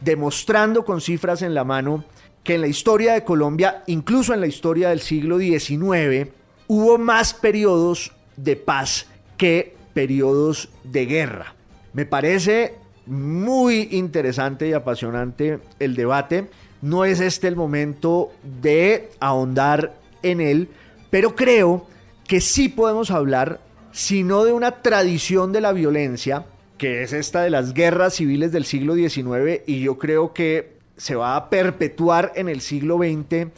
demostrando 0.00 0.84
con 0.84 1.00
cifras 1.00 1.42
en 1.42 1.54
la 1.54 1.64
mano 1.64 2.04
que 2.42 2.56
en 2.56 2.60
la 2.60 2.66
historia 2.66 3.14
de 3.14 3.24
Colombia, 3.24 3.84
incluso 3.86 4.34
en 4.34 4.40
la 4.40 4.46
historia 4.46 4.88
del 4.88 5.00
siglo 5.00 5.38
XIX, 5.38 6.30
hubo 6.66 6.98
más 6.98 7.34
periodos 7.34 8.12
de 8.36 8.56
paz 8.56 9.06
que 9.36 9.76
periodos 9.94 10.68
de 10.84 11.06
guerra. 11.06 11.54
Me 11.92 12.06
parece 12.06 12.76
muy 13.06 13.88
interesante 13.92 14.68
y 14.68 14.72
apasionante 14.72 15.60
el 15.78 15.94
debate. 15.94 16.48
No 16.80 17.04
es 17.04 17.20
este 17.20 17.48
el 17.48 17.56
momento 17.56 18.32
de 18.60 19.10
ahondar 19.20 19.94
en 20.22 20.40
él, 20.40 20.68
pero 21.10 21.34
creo 21.36 21.86
que 22.32 22.40
sí 22.40 22.70
podemos 22.70 23.10
hablar, 23.10 23.60
si 23.90 24.22
no 24.22 24.44
de 24.46 24.54
una 24.54 24.80
tradición 24.80 25.52
de 25.52 25.60
la 25.60 25.74
violencia, 25.74 26.46
que 26.78 27.02
es 27.02 27.12
esta 27.12 27.42
de 27.42 27.50
las 27.50 27.74
guerras 27.74 28.14
civiles 28.14 28.52
del 28.52 28.64
siglo 28.64 28.94
XIX, 28.94 29.60
y 29.66 29.80
yo 29.80 29.98
creo 29.98 30.32
que 30.32 30.78
se 30.96 31.14
va 31.14 31.36
a 31.36 31.50
perpetuar 31.50 32.32
en 32.34 32.48
el 32.48 32.62
siglo 32.62 32.96
XX 32.96 33.48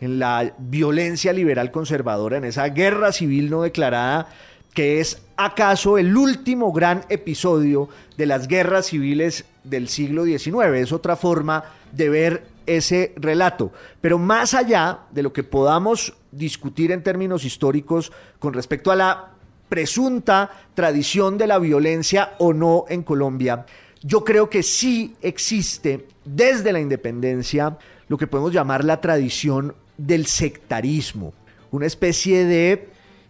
en 0.00 0.18
la 0.20 0.54
violencia 0.58 1.32
liberal 1.32 1.72
conservadora, 1.72 2.36
en 2.36 2.44
esa 2.44 2.68
guerra 2.68 3.10
civil 3.10 3.50
no 3.50 3.62
declarada, 3.62 4.28
que 4.74 5.00
es 5.00 5.22
acaso 5.36 5.98
el 5.98 6.16
último 6.16 6.72
gran 6.72 7.06
episodio 7.08 7.88
de 8.16 8.26
las 8.26 8.46
guerras 8.46 8.86
civiles 8.86 9.44
del 9.64 9.88
siglo 9.88 10.24
XIX. 10.24 10.76
Es 10.76 10.92
otra 10.92 11.16
forma 11.16 11.64
de 11.90 12.08
ver 12.08 12.46
ese 12.76 13.14
relato. 13.16 13.72
Pero 14.00 14.18
más 14.18 14.54
allá 14.54 15.00
de 15.10 15.22
lo 15.22 15.32
que 15.32 15.44
podamos 15.44 16.14
discutir 16.30 16.92
en 16.92 17.02
términos 17.02 17.44
históricos 17.44 18.12
con 18.38 18.54
respecto 18.54 18.90
a 18.90 18.96
la 18.96 19.30
presunta 19.68 20.50
tradición 20.74 21.38
de 21.38 21.46
la 21.46 21.58
violencia 21.58 22.34
o 22.38 22.52
no 22.52 22.84
en 22.88 23.02
Colombia, 23.02 23.66
yo 24.02 24.24
creo 24.24 24.48
que 24.48 24.62
sí 24.62 25.14
existe 25.20 26.06
desde 26.24 26.72
la 26.72 26.80
independencia 26.80 27.76
lo 28.08 28.16
que 28.16 28.26
podemos 28.26 28.52
llamar 28.52 28.84
la 28.84 29.00
tradición 29.00 29.74
del 29.96 30.26
sectarismo, 30.26 31.34
una 31.70 31.86
especie 31.86 32.44
de 32.46 32.88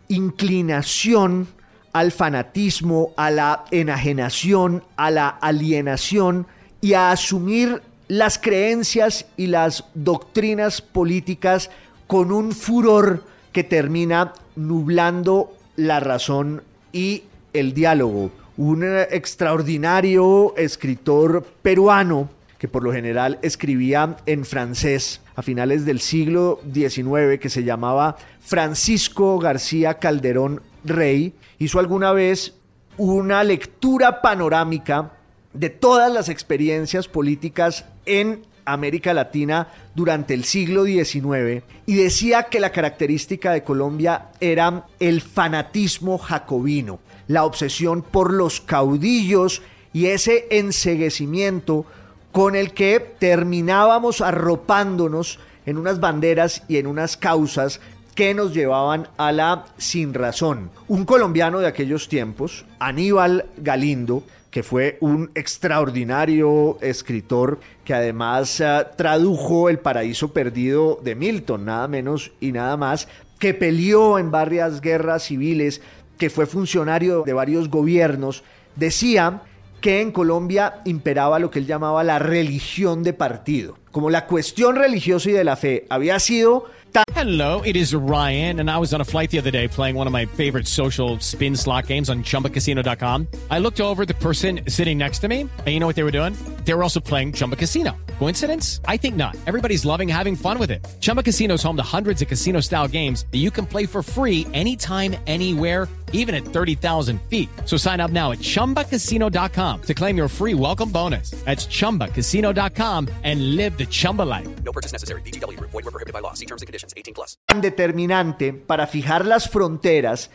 inclinación 0.09 1.49
al 1.93 2.13
fanatismo, 2.13 3.13
a 3.17 3.31
la 3.31 3.65
enajenación, 3.71 4.85
a 4.97 5.11
la 5.11 5.29
alienación 5.29 6.47
y 6.81 6.95
a 6.95 7.11
asumir 7.11 7.83
las 8.11 8.41
creencias 8.41 9.27
y 9.37 9.47
las 9.47 9.85
doctrinas 9.95 10.83
políticas 10.83 11.71
con 12.09 12.33
un 12.33 12.51
furor 12.51 13.23
que 13.53 13.63
termina 13.63 14.33
nublando 14.57 15.57
la 15.77 16.01
razón 16.01 16.65
y 16.93 17.23
el 17.53 17.73
diálogo. 17.73 18.33
Un 18.57 18.83
extraordinario 18.85 20.57
escritor 20.57 21.47
peruano 21.63 22.29
que 22.59 22.67
por 22.67 22.83
lo 22.83 22.93
general 22.93 23.39
escribía 23.43 24.17
en 24.27 24.45
francés 24.45 25.21
a 25.37 25.43
finales 25.43 25.85
del 25.85 26.01
siglo 26.01 26.61
XIX, 26.75 27.39
que 27.41 27.49
se 27.49 27.63
llamaba 27.63 28.17
Francisco 28.41 29.39
García 29.39 30.01
Calderón 30.01 30.63
Rey, 30.83 31.33
hizo 31.61 31.79
alguna 31.79 32.13
vez 32.13 32.55
una 32.97 33.45
lectura 33.45 34.21
panorámica 34.21 35.13
de 35.53 35.71
todas 35.71 36.13
las 36.13 36.29
experiencias 36.29 37.09
políticas 37.09 37.85
en 38.07 38.43
América 38.65 39.15
Latina 39.15 39.69
durante 39.95 40.35
el 40.35 40.45
siglo 40.45 40.85
XIX 40.85 41.65
y 41.87 41.95
decía 41.95 42.45
que 42.45 42.61
la 42.61 42.73
característica 42.73 43.53
de 43.53 43.65
Colombia 43.65 44.29
era 44.41 44.87
el 44.99 45.21
fanatismo 45.21 46.19
jacobino, 46.19 47.01
la 47.27 47.45
obsesión 47.45 48.03
por 48.03 48.33
los 48.33 48.61
caudillos 48.61 49.63
y 49.93 50.07
ese 50.07 50.47
enseguecimiento 50.51 51.85
con 52.33 52.55
el 52.55 52.73
que 52.73 53.01
terminábamos 53.01 54.21
arropándonos 54.21 55.39
en 55.67 55.77
unas 55.77 56.01
banderas 56.01 56.63
y 56.69 56.77
en 56.77 56.87
unas 56.87 57.17
causas 57.17 57.81
que 58.15 58.35
nos 58.35 58.53
llevaban 58.55 59.09
a 59.17 59.33
la 59.33 59.67
sin 59.79 60.15
razón. 60.15 60.71
Un 60.89 61.05
colombiano 61.05 61.59
de 61.59 61.67
aquellos 61.67 62.09
tiempos, 62.09 62.65
Aníbal 62.79 63.47
Galindo, 63.57 64.23
que 64.51 64.63
fue 64.63 64.99
un 65.01 65.31
extraordinario 65.35 66.79
escritor 66.81 67.61
que 67.91 67.95
además 67.95 68.61
uh, 68.61 68.87
tradujo 68.97 69.69
El 69.69 69.81
paraíso 69.81 70.33
perdido 70.33 71.01
de 71.03 71.17
Milton, 71.17 71.65
nada 71.65 71.89
menos 71.89 72.31
y 72.39 72.53
nada 72.53 72.77
más, 72.77 73.09
que 73.41 73.53
peleó 73.53 74.17
en 74.21 74.31
varias 74.31 74.81
guerras 74.81 75.25
civiles, 75.25 75.83
que 76.17 76.31
fue 76.31 76.47
funcionario 76.47 77.25
de 77.27 77.33
varios 77.33 77.69
gobiernos, 77.69 78.45
decía 78.77 79.43
que 79.81 80.01
en 80.01 80.13
Colombia 80.13 80.83
imperaba 80.85 81.41
lo 81.41 81.51
que 81.51 81.59
él 81.59 81.67
llamaba 81.67 82.05
la 82.05 82.21
religión 82.21 83.03
de 83.03 83.13
partido. 83.13 83.77
Como 83.91 84.09
la 84.09 84.27
cuestión 84.27 84.77
religiosa 84.77 85.31
y 85.31 85.33
de 85.33 85.43
la 85.43 85.57
fe 85.57 85.87
había 85.91 86.21
sido 86.21 86.67
Hello, 87.15 87.61
it 87.63 87.77
is 87.77 87.95
Ryan, 87.95 88.61
and 88.61 88.71
I 88.71 88.79
was 88.79 88.93
on 88.93 89.01
a 89.01 89.05
flight 89.05 89.31
the 89.31 89.39
other 89.39 89.51
day 89.51 89.69
playing 89.69 89.95
one 89.95 90.07
of 90.07 90.13
my 90.13 90.27
favorite 90.27 90.67
social 90.67 91.19
spin 91.21 91.55
slot 91.55 91.87
games 91.87 92.09
on 92.09 92.23
chumbacasino.com. 92.23 93.29
I 93.51 93.59
looked 93.59 93.81
over 93.81 94.05
the 94.07 94.15
person 94.15 94.61
sitting 94.67 94.99
next 94.99 95.21
to 95.21 95.29
me, 95.29 95.43
and 95.43 95.69
you 95.69 95.79
know 95.81 95.87
what 95.87 95.97
they 95.97 96.03
were 96.03 96.11
doing? 96.11 96.35
They 96.65 96.73
were 96.73 96.83
also 96.83 97.01
playing 97.01 97.33
Chumba 97.33 97.57
Casino. 97.57 97.97
Coincidence? 98.19 98.81
I 98.87 98.97
think 98.97 99.17
not. 99.17 99.37
Everybody's 99.47 99.85
loving 99.85 100.09
having 100.09 100.37
fun 100.37 100.59
with 100.59 100.71
it. 100.71 100.87
Chumba 101.01 101.23
Casino 101.23 101.55
is 101.55 101.63
home 101.63 101.77
to 101.77 101.83
hundreds 101.83 102.23
of 102.23 102.29
casino 102.29 102.61
style 102.61 102.87
games 102.87 103.27
that 103.33 103.39
you 103.39 103.51
can 103.51 103.67
play 103.67 103.87
for 103.87 104.03
free 104.03 104.47
anytime, 104.53 105.17
anywhere, 105.27 105.89
even 106.13 106.35
at 106.35 106.45
30,000 106.45 107.21
feet. 107.23 107.49
So 107.65 107.77
sign 107.77 107.99
up 107.99 108.11
now 108.11 108.31
at 108.33 108.39
chumbacasino.com 108.39 109.83
to 109.83 109.95
claim 109.95 110.17
your 110.17 110.29
free 110.29 110.55
welcome 110.55 110.91
bonus. 110.91 111.31
That's 111.45 111.67
chumbacasino.com 111.67 113.09
and 113.25 113.57
live 113.57 113.77
the 113.77 113.87
Chumba 113.87 114.23
life. 114.23 114.49
No 114.65 114.73
purchase 114.73 114.93
necessary. 114.93 115.23
VGW 115.23 115.59
Void 115.71 115.85
were 115.85 115.91
prohibited 115.91 116.13
by 116.13 116.21
law. 116.21 116.35
See 116.35 116.47
terms 116.47 116.63
and 116.63 116.67
conditions. 116.67 116.95
18 116.97 117.15
plus. 117.15 117.37
determinante 117.61 118.53
para 118.53 118.87
fijar 118.87 119.25
las 119.27 119.49
fronteras 119.49 120.31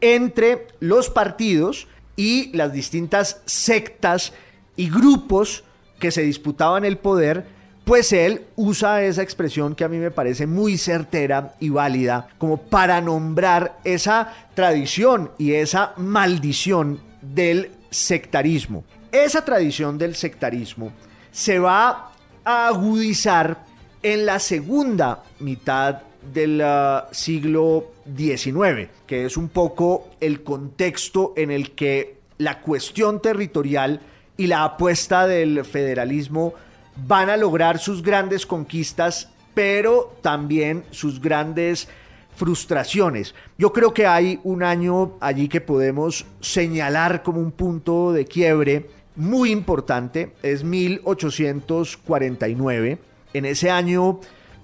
entre 0.00 0.68
los 0.80 1.10
partidos 1.10 1.88
y 2.16 2.50
las 2.56 2.72
distintas 2.72 3.40
sectas 3.46 4.32
y 4.76 4.90
grupos 4.90 5.64
que 6.00 6.10
se 6.10 6.22
disputaban 6.22 6.84
el 6.84 6.98
poder, 6.98 7.46
pues 7.84 8.12
él 8.12 8.46
usa 8.56 9.02
esa 9.02 9.22
expresión 9.22 9.74
que 9.74 9.84
a 9.84 9.88
mí 9.88 9.98
me 9.98 10.10
parece 10.10 10.46
muy 10.46 10.76
certera 10.76 11.54
y 11.60 11.68
válida 11.68 12.28
como 12.38 12.56
para 12.56 13.00
nombrar 13.00 13.78
esa 13.84 14.32
tradición 14.54 15.30
y 15.38 15.52
esa 15.52 15.92
maldición 15.96 17.00
del 17.22 17.70
sectarismo. 17.90 18.84
Esa 19.12 19.44
tradición 19.44 19.98
del 19.98 20.14
sectarismo 20.14 20.92
se 21.30 21.58
va 21.58 22.12
a 22.44 22.68
agudizar 22.68 23.64
en 24.02 24.26
la 24.26 24.38
segunda 24.38 25.22
mitad 25.40 26.02
del 26.32 26.60
uh, 26.60 27.12
siglo 27.12 27.92
XIX, 28.16 28.88
que 29.06 29.24
es 29.24 29.36
un 29.36 29.48
poco 29.48 30.10
el 30.20 30.42
contexto 30.42 31.34
en 31.36 31.50
el 31.50 31.72
que 31.72 32.20
la 32.38 32.60
cuestión 32.60 33.20
territorial 33.20 34.00
y 34.40 34.46
la 34.46 34.64
apuesta 34.64 35.26
del 35.26 35.66
federalismo 35.66 36.54
van 37.06 37.28
a 37.28 37.36
lograr 37.36 37.78
sus 37.78 38.02
grandes 38.02 38.46
conquistas, 38.46 39.28
pero 39.52 40.16
también 40.22 40.84
sus 40.92 41.20
grandes 41.20 41.88
frustraciones. 42.36 43.34
Yo 43.58 43.74
creo 43.74 43.92
que 43.92 44.06
hay 44.06 44.40
un 44.42 44.62
año 44.62 45.18
allí 45.20 45.46
que 45.46 45.60
podemos 45.60 46.24
señalar 46.40 47.22
como 47.22 47.38
un 47.38 47.52
punto 47.52 48.14
de 48.14 48.24
quiebre 48.24 48.88
muy 49.14 49.50
importante, 49.50 50.32
es 50.42 50.64
1849. 50.64 52.98
En 53.34 53.44
ese 53.44 53.70
año 53.70 54.20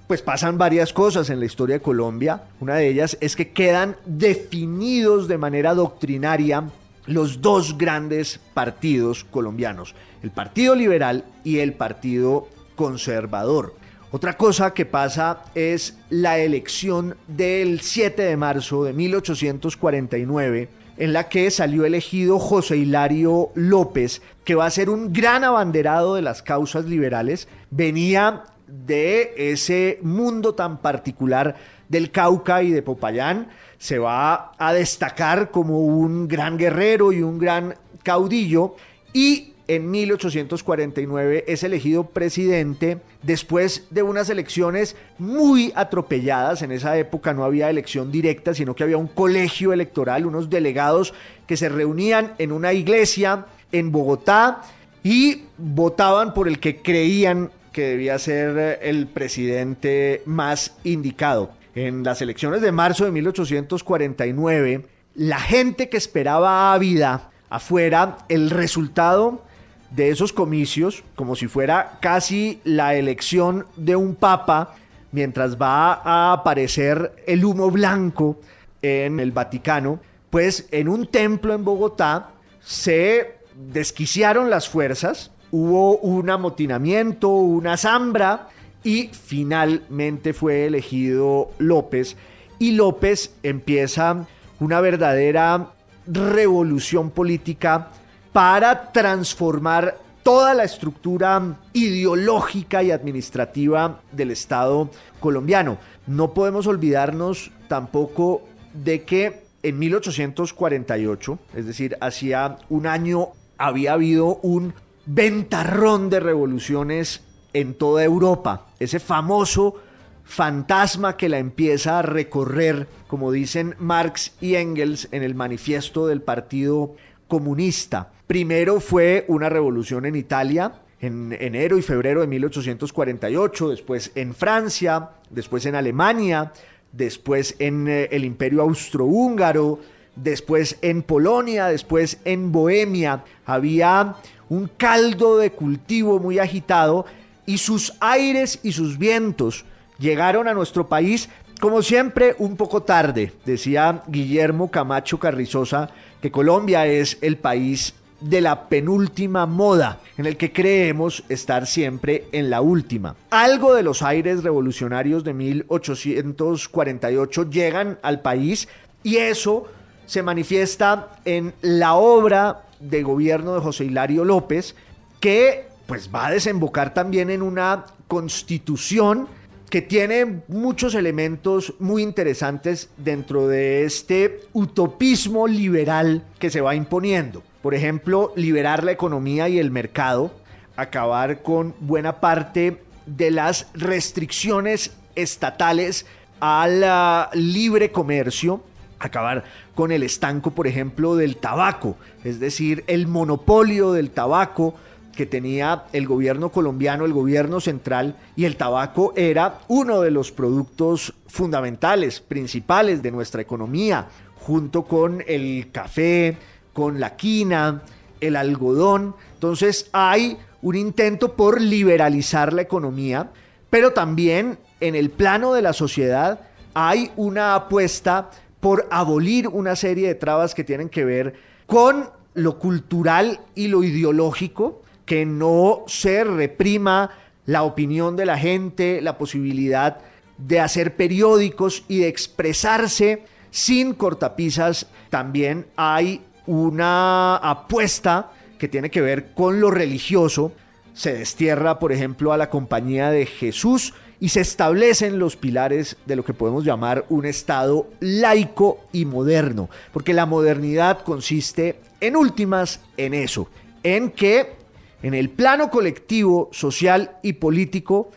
pues 0.07 0.23
pasan 0.23 0.57
varias 0.57 0.95
cosas 0.95 1.29
en 1.29 1.39
la 1.39 1.45
historia 1.45 1.77
de 1.77 1.83
Colombia. 1.83 2.45
Una 2.61 2.77
de 2.77 2.89
ellas 2.89 3.19
es 3.21 3.37
que 3.37 3.51
quedan 3.51 3.97
definidos 4.07 5.29
de 5.29 5.37
manera 5.37 5.75
doctrinaria 5.75 6.65
los 7.07 7.40
dos 7.40 7.79
grandes 7.79 8.40
partidos 8.55 9.25
colombianos, 9.25 9.95
el 10.23 10.31
Partido 10.31 10.75
Liberal 10.75 11.25
y 11.45 11.59
el 11.59 11.73
Partido 11.73 12.49
Conservador. 12.75 13.75
Otra 14.11 14.37
cosa 14.37 14.73
que 14.73 14.87
pasa 14.87 15.42
es 15.55 15.99
la 16.11 16.38
elección 16.38 17.16
del 17.27 17.81
7 17.81 18.23
de 18.23 18.37
marzo 18.37 18.85
de 18.85 18.92
1849, 18.92 20.69
en 20.97 21.12
la 21.12 21.29
que 21.29 21.51
salió 21.51 21.85
elegido 21.85 22.38
José 22.38 22.77
Hilario 22.77 23.51
López, 23.55 24.23
que 24.45 24.55
va 24.55 24.66
a 24.66 24.71
ser 24.71 24.90
un 24.90 25.12
gran 25.12 25.45
abanderado 25.45 26.14
de 26.14 26.23
las 26.23 26.42
causas 26.42 26.87
liberales. 26.87 27.49
Venía 27.71 28.45
de 28.66 29.35
ese 29.37 29.99
mundo 30.03 30.55
tan 30.55 30.79
particular 30.79 31.57
del 31.88 32.11
Cauca 32.11 32.62
y 32.62 32.71
de 32.71 32.83
Popayán, 32.83 33.49
se 33.79 33.99
va 33.99 34.53
a 34.59 34.73
destacar 34.73 35.51
como 35.51 35.81
un 35.81 36.29
gran 36.29 36.57
guerrero 36.57 37.12
y 37.12 37.23
un 37.23 37.39
gran 37.39 37.75
caudillo 38.03 38.77
y 39.12 39.53
en 39.69 39.91
1849 39.91 41.45
es 41.49 41.65
elegido 41.65 42.05
presidente 42.05 42.99
después 43.23 43.87
de 43.91 44.03
unas 44.03 44.31
elecciones 44.31 44.97
muy 45.19 45.73
atropelladas. 45.75 46.62
En 46.62 46.71
esa 46.71 46.97
época 46.97 47.35
no 47.35 47.45
había 47.45 47.69
elección 47.69 48.12
directa, 48.12 48.55
sino 48.55 48.77
que 48.77 48.85
había 48.85 48.97
un 48.97 49.09
colegio 49.09 49.73
electoral, 49.73 50.27
unos 50.27 50.51
delegados 50.51 51.15
que 51.47 51.57
se 51.57 51.69
reunían 51.69 52.35
en 52.39 52.53
una 52.53 52.73
iglesia 52.73 53.47
en 53.73 53.91
Bogotá 53.91 54.62
y 55.03 55.43
votaban 55.59 56.33
por 56.33 56.47
el 56.47 56.61
que 56.61 56.81
creían 56.81 57.51
que 57.73 57.89
debía 57.89 58.19
ser 58.19 58.79
el 58.83 59.07
presidente 59.09 60.23
más 60.25 60.77
indicado. 60.85 61.51
En 61.77 62.05
las 62.05 62.23
elecciones 62.23 62.62
de 62.62 62.73
marzo 62.73 63.05
de 63.05 63.11
1849, 63.11 64.87
la 65.15 65.39
gente 65.39 65.91
que 65.91 65.99
esperaba 65.99 66.73
ávida 66.73 67.29
afuera 67.51 68.17
el 68.31 68.49
resultado 68.49 69.45
de 69.91 70.09
esos 70.09 70.33
comicios, 70.33 71.05
como 71.17 71.37
si 71.37 71.49
fuera 71.49 71.99
casi 72.01 72.62
la 72.65 72.95
elección 72.95 73.67
de 73.77 73.95
un 73.95 74.15
papa, 74.15 74.75
mientras 75.12 75.61
va 75.61 76.01
a 76.03 76.33
aparecer 76.33 77.12
el 77.27 77.45
humo 77.45 77.71
blanco 77.71 78.41
en 78.81 79.21
el 79.21 79.33
Vaticano, 79.33 80.01
pues 80.31 80.69
en 80.71 80.89
un 80.89 81.07
templo 81.07 81.53
en 81.53 81.62
Bogotá 81.62 82.31
se 82.65 83.37
desquiciaron 83.55 84.49
las 84.49 84.67
fuerzas, 84.67 85.31
hubo 85.51 85.99
un 85.99 86.31
amotinamiento, 86.31 87.29
una 87.29 87.77
zambra 87.77 88.49
y 88.87 89.11
finalmente 89.12 90.33
fue 90.33 90.64
elegido 90.66 91.51
López 91.59 92.16
y 92.61 92.70
López 92.70 93.35
empieza 93.42 94.29
una 94.61 94.81
verdadera 94.81 95.72
revolución 96.07 97.11
política 97.11 97.88
para 98.33 98.92
transformar 98.92 99.99
toda 100.22 100.55
la 100.55 100.62
estructura 100.62 101.57
ideológica 101.72 102.85
y 102.85 102.92
administrativa 102.92 104.03
del 104.12 104.31
Estado 104.31 104.88
colombiano. 105.18 105.79
No 106.07 106.33
podemos 106.33 106.68
olvidarnos 106.68 107.51
tampoco 107.66 108.42
de 108.72 109.03
que 109.03 109.46
en 109.64 109.81
1848, 109.81 111.38
es 111.57 111.66
decir, 111.66 111.96
hacía 112.01 112.59
un 112.68 112.87
año, 112.87 113.31
había 113.59 113.94
habido 113.94 114.37
un 114.42 114.75
ventarrón 115.07 116.09
de 116.09 116.20
revoluciones 116.20 117.26
en 117.57 117.73
toda 117.73 118.05
Europa. 118.05 118.66
Ese 118.79 119.01
famoso 119.01 119.77
fantasma 120.25 121.16
que 121.16 121.31
la 121.31 121.38
empieza 121.38 121.99
a 121.99 122.03
recorrer, 122.03 122.87
como 123.07 123.33
dicen 123.33 123.75
Marx 123.79 124.35
y 124.42 124.57
Engels 124.57 125.09
en 125.11 125.23
el 125.23 125.35
manifiesto 125.35 126.07
del 126.07 126.21
Partido 126.21 126.97
Comunista. 127.29 128.12
Primero 128.27 128.79
fue 128.79 129.25
una 129.29 129.49
revolución 129.49 130.05
en 130.05 130.16
Italia, 130.16 130.75
en 131.01 131.35
enero 131.40 131.79
y 131.79 131.83
febrero 131.83 132.21
de 132.21 132.27
1848, 132.27 133.71
después 133.71 134.12
en 134.14 134.35
Francia, 134.35 135.11
después 135.31 135.64
en 135.64 135.77
Alemania, 135.77 136.53
después 136.92 137.57
en 137.59 137.88
eh, 137.88 138.09
el 138.12 138.25
Imperio 138.25 138.62
Austrohúngaro, 138.62 139.81
después 140.14 140.77
en 140.83 141.03
Polonia, 141.03 141.69
después 141.69 142.19
en 142.27 142.53
Bohemia. 142.53 143.25
Había 143.47 144.16
un 144.49 144.69
caldo 144.77 145.38
de 145.38 145.53
cultivo 145.53 146.19
muy 146.19 146.38
agitado 146.38 147.07
y 147.46 147.59
sus 147.59 147.94
aires 148.00 148.59
y 148.62 148.72
sus 148.72 148.98
vientos 148.98 149.64
llegaron 149.98 150.48
a 150.48 150.54
nuestro 150.54 150.88
país, 150.88 151.28
como 151.61 151.82
siempre, 151.82 152.35
un 152.38 152.56
poco 152.56 152.82
tarde. 152.82 153.32
Decía 153.44 154.02
Guillermo 154.09 154.70
Camacho 154.70 155.18
Carrizosa 155.18 155.90
que 156.20 156.30
Colombia 156.30 156.87
es 156.87 157.18
el 157.20 157.38
país 157.38 157.94
de 158.20 158.40
la 158.40 158.68
penúltima 158.68 159.46
moda, 159.46 160.00
en 160.16 160.26
el 160.26 160.37
que 160.37 160.52
creemos 160.52 161.24
estar 161.28 161.66
siempre 161.66 162.26
en 162.32 162.50
la 162.50 162.61
última. 162.61 163.14
Algo 163.30 163.74
de 163.74 163.82
los 163.82 164.02
aires 164.02 164.42
revolucionarios 164.42 165.22
de 165.22 165.35
1848 165.35 167.50
llegan 167.50 167.98
al 168.02 168.22
país 168.22 168.68
y 169.02 169.16
eso 169.16 169.66
se 170.06 170.22
manifiesta 170.22 171.18
en 171.24 171.52
la 171.61 171.94
obra 171.94 172.62
de 172.80 173.02
gobierno 173.02 173.54
de 173.54 173.61
José 173.61 173.85
Hilario 173.85 174.24
López, 174.24 174.74
que 175.20 175.68
pues 175.87 176.11
va 176.14 176.27
a 176.27 176.31
desembocar 176.31 176.92
también 176.92 177.31
en 177.31 177.42
una 177.42 177.85
constitución 178.09 179.29
que 179.70 179.83
tiene 179.83 180.42
muchos 180.49 180.94
elementos 180.94 181.75
muy 181.81 182.03
interesantes 182.03 182.88
dentro 182.96 183.49
de 183.49 183.85
este 183.85 184.40
utopismo 184.53 185.46
liberal 185.46 186.22
que 186.38 186.51
se 186.51 186.61
va 186.61 186.75
imponiendo. 186.75 187.42
Por 187.62 187.75
ejemplo, 187.75 188.33
liberar 188.37 188.85
la 188.85 188.92
economía 188.92 189.49
y 189.49 189.59
el 189.59 189.72
mercado, 189.72 190.31
acabar 190.77 191.42
con 191.42 191.75
buena 191.81 192.20
parte 192.20 192.81
de 193.07 193.31
las 193.31 193.68
restricciones 193.75 194.92
estatales 195.16 196.07
al 196.38 196.85
ah, 196.85 197.31
libre 197.33 197.90
comercio, 197.90 198.62
acabar 198.99 199.44
con 199.75 199.90
el 199.90 200.03
estanco, 200.03 200.53
por 200.53 200.66
ejemplo, 200.66 201.16
del 201.16 201.37
tabaco, 201.37 201.96
es 202.25 202.40
decir, 202.40 202.85
el 202.87 203.09
monopolio 203.09 203.92
del 203.92 204.11
tabaco 204.11 204.75
que 205.16 205.26
tenía 205.26 205.85
el 205.92 206.07
gobierno 206.07 206.50
colombiano, 206.50 207.05
el 207.05 207.12
gobierno 207.12 207.61
central, 207.61 208.16
y 208.37 208.44
el 208.44 208.57
tabaco 208.57 209.12
era 209.16 209.61
uno 209.66 210.00
de 210.00 210.12
los 210.12 210.31
productos 210.31 211.12
fundamentales, 211.26 212.20
principales 212.20 213.02
de 213.02 213.11
nuestra 213.11 213.42
economía, 213.42 214.07
junto 214.37 214.85
con 214.85 215.24
el 215.26 215.70
café, 215.72 216.37
con 216.72 217.00
la 217.00 217.16
quina, 217.16 217.83
el 218.20 218.37
algodón. 218.37 219.16
Entonces 219.35 219.88
hay 219.92 220.38
un 220.62 220.76
intento 220.76 221.35
por 221.35 221.61
liberalizar 221.61 222.52
la 222.52 222.62
economía, 222.62 223.31
pero 223.70 223.92
también 223.92 224.59
en 224.81 224.94
el 224.94 225.11
plano 225.11 225.52
de 225.52 225.62
la 225.62 225.72
sociedad 225.72 226.40
hay 226.74 227.11
una 227.16 227.55
apuesta 227.55 228.31
por 228.61 228.87
abolir 228.90 229.48
una 229.48 229.76
serie 229.76 230.09
de 230.09 230.14
trabas 230.14 230.55
que 230.55 230.64
tienen 230.64 230.88
que 230.88 231.05
ver 231.05 231.35
con 231.66 232.11
lo 232.35 232.59
cultural 232.59 233.40
y 233.55 233.68
lo 233.68 233.83
ideológico, 233.83 234.83
que 235.07 235.25
no 235.25 235.85
se 235.87 236.25
reprima 236.25 237.11
la 237.47 237.62
opinión 237.62 238.16
de 238.16 238.27
la 238.27 238.37
gente, 238.37 239.01
la 239.01 239.16
posibilidad 239.16 239.99
de 240.37 240.61
hacer 240.61 240.97
periódicos 240.97 241.85
y 241.88 242.01
de 242.01 242.09
expresarse 242.09 243.23
sin 243.51 243.95
cortapisas. 243.95 244.87
También 245.09 245.66
hay 245.77 246.21
una 246.47 247.37
apuesta 247.37 248.33
que 248.59 248.69
tiene 248.69 248.90
que 248.90 249.01
ver 249.01 249.33
con 249.33 249.61
lo 249.61 249.71
religioso. 249.71 250.53
Se 250.92 251.14
destierra, 251.14 251.79
por 251.79 251.92
ejemplo, 251.92 252.33
a 252.33 252.37
la 252.37 252.51
compañía 252.51 253.11
de 253.11 253.27
Jesús 253.27 253.95
y 254.19 254.31
se 254.31 254.40
establecen 254.40 255.19
los 255.19 255.37
pilares 255.37 255.97
de 256.07 256.16
lo 256.16 256.25
que 256.25 256.35
podemos 256.35 256.64
llamar 256.64 257.05
un 257.11 257.27
Estado 257.27 257.88
laico 258.01 258.81
y 258.92 259.05
moderno, 259.05 259.69
porque 259.92 260.14
la 260.14 260.27
modernidad 260.27 261.03
consiste 261.03 261.81
en 262.01 262.16
últimas 262.16 262.81
en 262.97 263.14
eso, 263.14 263.49
en 263.83 264.11
que 264.11 264.55
en 265.02 265.14
el 265.14 265.30
plano 265.30 265.70
colectivo, 265.70 266.48
social 266.52 267.18
y 267.22 267.35
político 267.35 268.11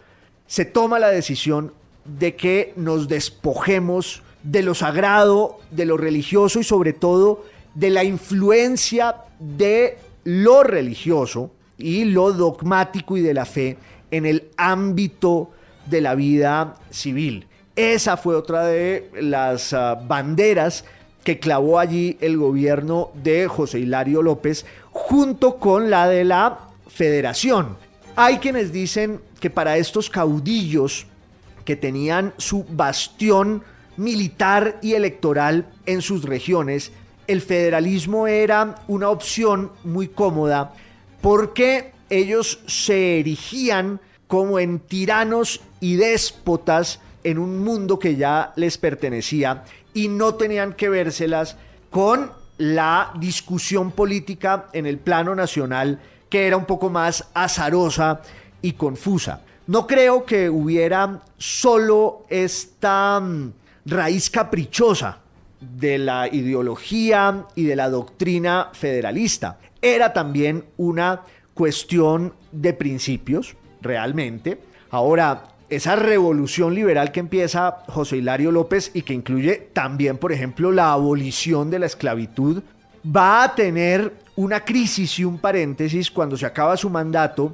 se 0.47 0.65
toma 0.65 0.99
la 0.99 1.09
decisión 1.09 1.73
de 2.05 2.35
que 2.35 2.73
nos 2.75 3.07
despojemos 3.07 4.23
de 4.43 4.63
lo 4.63 4.73
sagrado, 4.73 5.59
de 5.71 5.85
lo 5.85 5.97
religioso 5.97 6.59
y 6.59 6.63
sobre 6.63 6.93
todo 6.93 7.45
de 7.75 7.89
la 7.89 8.03
influencia 8.03 9.15
de 9.39 9.97
lo 10.23 10.63
religioso 10.63 11.51
y 11.77 12.05
lo 12.05 12.33
dogmático 12.33 13.17
y 13.17 13.21
de 13.21 13.33
la 13.33 13.45
fe 13.45 13.77
en 14.11 14.25
el 14.25 14.49
ámbito 14.57 15.51
de 15.85 16.01
la 16.01 16.15
vida 16.15 16.75
civil. 16.89 17.47
Esa 17.75 18.17
fue 18.17 18.35
otra 18.35 18.65
de 18.65 19.09
las 19.21 19.73
ah, 19.73 19.95
banderas 19.95 20.83
que 21.23 21.39
clavó 21.39 21.79
allí 21.79 22.17
el 22.21 22.37
gobierno 22.37 23.11
de 23.13 23.47
José 23.47 23.79
Hilario 23.79 24.21
López 24.21 24.65
junto 24.91 25.57
con 25.57 25.89
la 25.89 26.07
de 26.07 26.25
la 26.25 26.68
federación. 26.89 27.77
Hay 28.15 28.39
quienes 28.39 28.71
dicen 28.71 29.21
que 29.39 29.49
para 29.49 29.77
estos 29.77 30.09
caudillos 30.09 31.05
que 31.63 31.75
tenían 31.75 32.33
su 32.37 32.65
bastión 32.69 33.63
militar 33.97 34.79
y 34.81 34.93
electoral 34.93 35.71
en 35.85 36.01
sus 36.01 36.23
regiones, 36.23 36.91
el 37.27 37.41
federalismo 37.41 38.27
era 38.27 38.75
una 38.87 39.09
opción 39.09 39.71
muy 39.83 40.07
cómoda 40.07 40.73
porque 41.21 41.91
ellos 42.09 42.59
se 42.65 43.19
erigían 43.19 43.99
como 44.27 44.59
en 44.59 44.79
tiranos 44.79 45.61
y 45.79 45.95
déspotas 45.95 46.99
en 47.23 47.37
un 47.37 47.59
mundo 47.59 47.99
que 47.99 48.15
ya 48.15 48.53
les 48.55 48.77
pertenecía 48.77 49.63
y 49.93 50.07
no 50.07 50.35
tenían 50.35 50.73
que 50.73 50.89
vérselas 50.89 51.57
con 51.89 52.31
la 52.57 53.11
discusión 53.19 53.91
política 53.91 54.67
en 54.73 54.85
el 54.85 54.97
plano 54.97 55.35
nacional 55.35 55.99
que 56.29 56.47
era 56.47 56.57
un 56.57 56.65
poco 56.65 56.89
más 56.89 57.27
azarosa 57.33 58.21
y 58.61 58.73
confusa. 58.73 59.41
No 59.67 59.85
creo 59.85 60.25
que 60.25 60.49
hubiera 60.49 61.21
solo 61.37 62.25
esta 62.29 63.19
mm, 63.19 63.51
raíz 63.85 64.29
caprichosa 64.29 65.19
de 65.59 65.97
la 65.97 66.27
ideología 66.27 67.45
y 67.55 67.65
de 67.65 67.75
la 67.75 67.89
doctrina 67.89 68.69
federalista. 68.73 69.59
Era 69.81 70.13
también 70.13 70.65
una 70.77 71.21
cuestión 71.53 72.33
de 72.51 72.73
principios, 72.73 73.55
realmente. 73.81 74.59
Ahora, 74.91 75.43
esa 75.69 75.95
revolución 75.95 76.73
liberal 76.73 77.11
que 77.11 77.19
empieza 77.19 77.83
José 77.87 78.17
Hilario 78.17 78.51
López 78.51 78.91
y 78.93 79.03
que 79.03 79.13
incluye 79.13 79.69
también, 79.73 80.17
por 80.17 80.31
ejemplo, 80.31 80.71
la 80.71 80.93
abolición 80.93 81.69
de 81.69 81.79
la 81.79 81.85
esclavitud, 81.85 82.63
va 83.05 83.43
a 83.43 83.55
tener 83.55 84.13
una 84.39 84.63
crisis 84.63 85.19
y 85.19 85.25
un 85.25 85.37
paréntesis 85.37 86.09
cuando 86.09 86.37
se 86.37 86.45
acaba 86.45 86.77
su 86.77 86.89
mandato 86.89 87.53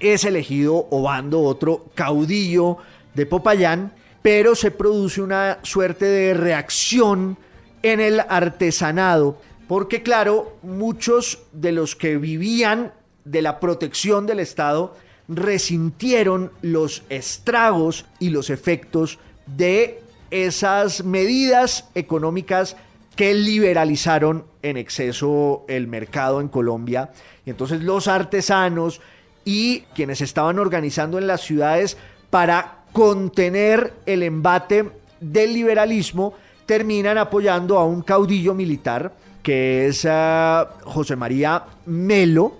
es 0.00 0.24
elegido 0.24 0.86
Obando, 0.90 1.42
otro 1.42 1.90
caudillo 1.94 2.78
de 3.12 3.26
Popayán, 3.26 3.92
pero 4.22 4.54
se 4.54 4.70
produce 4.70 5.20
una 5.20 5.58
suerte 5.60 6.06
de 6.06 6.32
reacción 6.32 7.36
en 7.82 8.00
el 8.00 8.20
artesanado, 8.20 9.42
porque 9.68 10.02
claro, 10.02 10.56
muchos 10.62 11.42
de 11.52 11.72
los 11.72 11.94
que 11.94 12.16
vivían 12.16 12.94
de 13.26 13.42
la 13.42 13.60
protección 13.60 14.24
del 14.24 14.40
Estado 14.40 14.96
resintieron 15.28 16.50
los 16.62 17.02
estragos 17.10 18.06
y 18.20 18.30
los 18.30 18.48
efectos 18.48 19.18
de 19.44 20.00
esas 20.30 21.04
medidas 21.04 21.90
económicas 21.94 22.78
que 23.16 23.34
liberalizaron 23.34 24.44
en 24.62 24.76
exceso 24.76 25.64
el 25.68 25.86
mercado 25.86 26.40
en 26.40 26.48
Colombia. 26.48 27.10
Y 27.44 27.50
entonces 27.50 27.82
los 27.82 28.08
artesanos 28.08 29.00
y 29.44 29.80
quienes 29.94 30.20
estaban 30.20 30.58
organizando 30.58 31.18
en 31.18 31.26
las 31.26 31.42
ciudades 31.42 31.96
para 32.30 32.84
contener 32.92 33.92
el 34.06 34.22
embate 34.22 34.90
del 35.20 35.52
liberalismo 35.52 36.34
terminan 36.66 37.18
apoyando 37.18 37.78
a 37.78 37.84
un 37.84 38.02
caudillo 38.02 38.54
militar 38.54 39.12
que 39.42 39.86
es 39.86 40.04
uh, 40.04 40.64
José 40.84 41.16
María 41.16 41.64
Melo. 41.86 42.58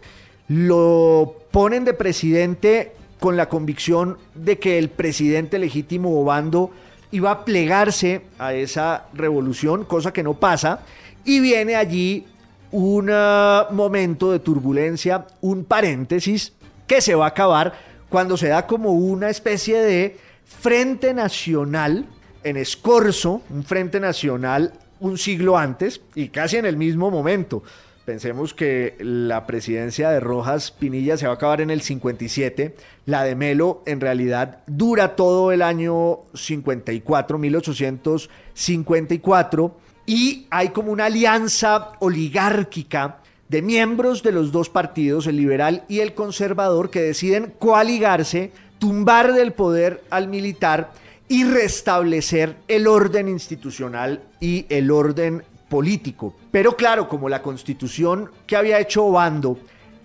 Lo 0.49 1.37
ponen 1.51 1.85
de 1.85 1.95
presidente 1.95 2.93
con 3.21 3.37
la 3.37 3.49
convicción 3.49 4.19
de 4.35 4.59
que 4.59 4.79
el 4.79 4.89
presidente 4.91 5.59
legítimo 5.59 6.21
Obando 6.21 6.71
iba 7.13 7.31
a 7.31 7.45
plegarse 7.45 8.23
a 8.39 8.53
esa 8.55 9.07
revolución, 9.15 9.85
cosa 9.85 10.13
que 10.13 10.23
no 10.23 10.35
pasa, 10.35 10.81
y 11.25 11.41
viene 11.41 11.77
allí 11.77 12.27
un 12.73 13.11
uh, 13.11 13.73
momento 13.73 14.33
de 14.33 14.41
turbulencia, 14.41 15.27
un 15.41 15.65
paréntesis 15.65 16.53
que 16.87 17.01
se 17.01 17.15
va 17.15 17.27
a 17.27 17.29
acabar 17.29 17.75
cuando 18.09 18.37
se 18.37 18.49
da 18.49 18.67
como 18.67 18.93
una 18.93 19.31
especie 19.31 19.79
de 19.81 20.19
frente 20.45 21.15
nacional 21.15 22.07
en 22.43 22.57
Escorzo, 22.57 23.43
un 23.51 23.63
frente 23.63 24.01
nacional 24.01 24.73
un 25.03 25.19
siglo 25.19 25.59
antes 25.59 26.01
y 26.15 26.29
casi 26.29 26.57
en 26.57 26.65
el 26.65 26.77
mismo 26.77 27.11
momento. 27.11 27.63
Pensemos 28.05 28.53
que 28.53 28.97
la 28.99 29.47
presidencia 29.47 30.11
de 30.11 30.19
Rojas 30.19 30.73
Pinilla 30.73 31.17
se 31.17 31.27
va 31.27 31.35
a 31.35 31.37
acabar 31.37 31.61
en 31.61 31.71
el 31.71 31.83
57, 31.83 32.75
la 33.07 33.23
de 33.23 33.37
Melo 33.37 33.85
en 33.87 34.01
realidad 34.01 34.59
dura 34.67 35.15
todo 35.15 35.53
el 35.53 35.63
año 35.63 36.19
54, 36.35 37.39
1854, 37.39 39.77
y 40.05 40.49
hay 40.51 40.71
como 40.71 40.91
una 40.91 41.05
alianza 41.05 41.93
oligárquica 42.01 43.19
de 43.49 43.63
miembros 43.63 44.25
de 44.25 44.33
los 44.33 44.51
dos 44.51 44.69
partidos, 44.69 45.29
el 45.29 45.37
liberal 45.37 45.85
y 45.89 46.01
el 46.01 46.15
conservador, 46.15 46.91
que 46.91 47.03
deciden 47.03 47.55
coaligarse, 47.61 48.51
tumbar 48.81 49.33
del 49.33 49.53
poder 49.53 50.03
al 50.11 50.27
militar 50.27 50.91
y 51.29 51.45
restablecer 51.45 52.57
el 52.67 52.89
orden 52.89 53.29
institucional 53.29 54.25
y 54.41 54.67
el 54.71 54.91
orden 54.91 55.45
político. 55.73 56.35
Pero 56.51 56.77
claro, 56.77 57.09
como 57.09 57.31
la 57.31 57.41
constitución 57.41 58.31
que 58.47 58.57
había 58.57 58.79
hecho 58.79 59.07
Obando 59.07 59.57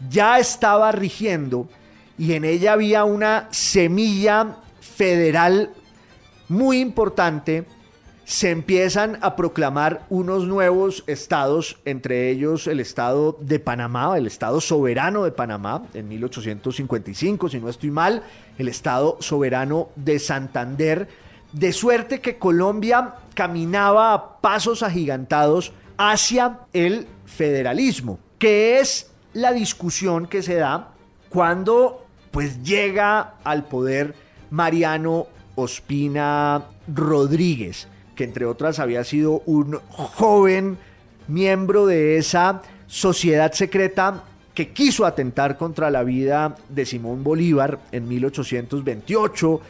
ya 0.10 0.39
estaba 0.39 0.93
rigiendo 0.93 1.67
y 2.17 2.36
en 2.36 2.45
ella 2.45 2.71
había 2.71 3.03
una 3.03 3.49
semilla 3.51 4.60
federal 4.80 5.71
muy 6.47 6.80
importante, 6.80 7.65
se 8.23 8.49
empiezan 8.49 9.17
a 9.21 9.36
proclamar 9.36 10.06
unos 10.10 10.47
nuevos 10.47 11.03
estados, 11.06 11.77
entre 11.84 12.30
ellos 12.30 12.67
el 12.67 12.80
estado 12.80 13.38
de 13.41 13.60
Panamá, 13.60 14.17
el 14.17 14.25
estado 14.25 14.62
soberano 14.62 15.25
de 15.25 15.34
Panamá, 15.34 15.84
en 15.93 16.08
1855, 16.08 17.49
si 17.49 17.60
no 17.60 17.67
estoy 17.67 17.91
mal, 17.91 18.23
el 18.58 18.69
estado 18.69 19.17
soberano 19.19 19.89
de 19.97 20.17
Santander, 20.19 21.10
de 21.51 21.73
suerte 21.73 22.21
que 22.21 22.38
Colombia 22.38 23.15
caminaba 23.33 24.13
a 24.13 24.41
pasos 24.41 24.83
agigantados 24.83 25.71
hacia 25.97 26.60
el 26.73 27.07
federalismo, 27.25 28.19
que 28.39 28.79
es 28.79 29.12
la 29.33 29.51
discusión 29.51 30.27
que 30.27 30.41
se 30.41 30.55
da 30.55 30.93
cuando 31.29 32.05
pues 32.31 32.63
llega 32.63 33.36
al 33.43 33.65
poder 33.65 34.15
Mariano 34.49 35.27
Ospina 35.55 36.65
Rodríguez 36.88 37.88
que 38.17 38.25
entre 38.25 38.45
otras 38.45 38.79
había 38.79 39.05
sido 39.05 39.43
un 39.45 39.79
joven 39.89 40.77
miembro 41.29 41.86
de 41.86 42.17
esa 42.17 42.62
sociedad 42.88 43.53
secreta 43.53 44.23
que 44.53 44.73
quiso 44.73 45.05
atentar 45.05 45.55
contra 45.55 45.91
la 45.91 46.03
vida 46.03 46.57
de 46.67 46.86
Simón 46.86 47.23
Bolívar 47.23 47.79
en 47.91 48.07
1828. 48.07 49.62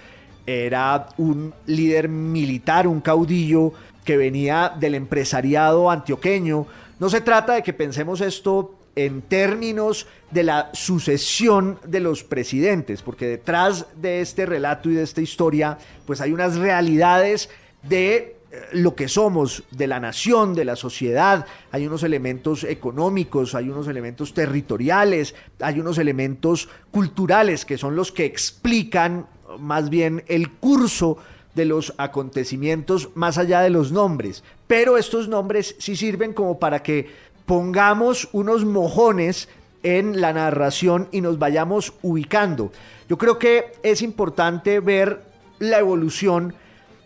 Era 0.48 1.08
un 1.18 1.54
líder 1.66 2.10
militar, 2.10 2.88
un 2.88 3.02
caudillo 3.02 3.74
que 4.06 4.16
venía 4.18 4.74
del 4.80 4.96
empresariado 4.96 5.92
antioqueño. 5.92 6.66
No 7.00 7.10
se 7.10 7.22
trata 7.22 7.54
de 7.54 7.64
que 7.64 7.74
pensemos 7.74 8.22
esto 8.22 8.74
en 8.96 9.22
términos 9.22 10.08
de 10.32 10.44
la 10.44 10.70
sucesión 10.74 11.80
de 11.86 12.00
los 12.00 12.24
presidentes, 12.24 13.02
porque 13.02 13.28
detrás 13.28 13.86
de 13.96 14.22
este 14.22 14.46
relato 14.46 14.90
y 14.90 14.96
de 14.96 15.04
esta 15.04 15.22
historia, 15.22 15.78
pues 16.06 16.22
hay 16.22 16.32
unas 16.32 16.56
realidades 16.56 17.50
de 17.84 18.38
lo 18.72 18.96
que 18.96 19.08
somos, 19.08 19.64
de 19.72 19.88
la 19.88 20.00
nación, 20.00 20.54
de 20.54 20.66
la 20.66 20.76
sociedad. 20.76 21.46
Hay 21.72 21.86
unos 21.86 22.04
elementos 22.04 22.64
económicos, 22.64 23.56
hay 23.56 23.70
unos 23.70 23.88
elementos 23.88 24.34
territoriales, 24.34 25.36
hay 25.60 25.80
unos 25.80 25.98
elementos 25.98 26.70
culturales 26.92 27.66
que 27.66 27.78
son 27.78 27.96
los 27.96 28.12
que 28.12 28.26
explican 28.26 29.28
más 29.60 29.90
bien 29.90 30.24
el 30.28 30.52
curso 30.52 31.18
de 31.56 31.66
los 31.66 31.94
acontecimientos 31.98 33.10
más 33.16 33.38
allá 33.38 33.62
de 33.62 33.70
los 33.70 33.92
nombres. 33.92 34.44
Pero 34.68 34.98
estos 34.98 35.28
nombres 35.28 35.76
sí 35.80 35.96
sirven 35.96 36.34
como 36.34 36.60
para 36.60 36.84
que 36.84 37.10
pongamos 37.46 38.30
unos 38.32 38.66
mojones 38.66 39.50
en 39.84 40.22
la 40.22 40.34
narración 40.34 41.08
y 41.12 41.22
nos 41.22 41.40
vayamos 41.40 41.94
ubicando. 42.02 42.72
Yo 43.10 43.18
creo 43.18 43.40
que 43.40 43.74
es 43.84 44.02
importante 44.02 44.80
ver 44.80 45.24
la 45.60 45.80
evolución 45.80 46.54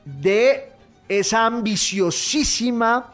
de 0.06 0.70
esa 1.08 1.46
ambiciosísima 1.46 3.14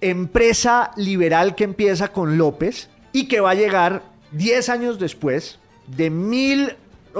empresa 0.00 0.92
liberal 0.96 1.54
que 1.54 1.64
empieza 1.64 2.12
con 2.12 2.38
López 2.38 2.88
y 3.12 3.26
que 3.26 3.40
va 3.40 3.50
a 3.50 3.54
llegar 3.54 4.02
10 4.32 4.68
años 4.68 4.98
después, 4.98 5.58
de 5.86 6.10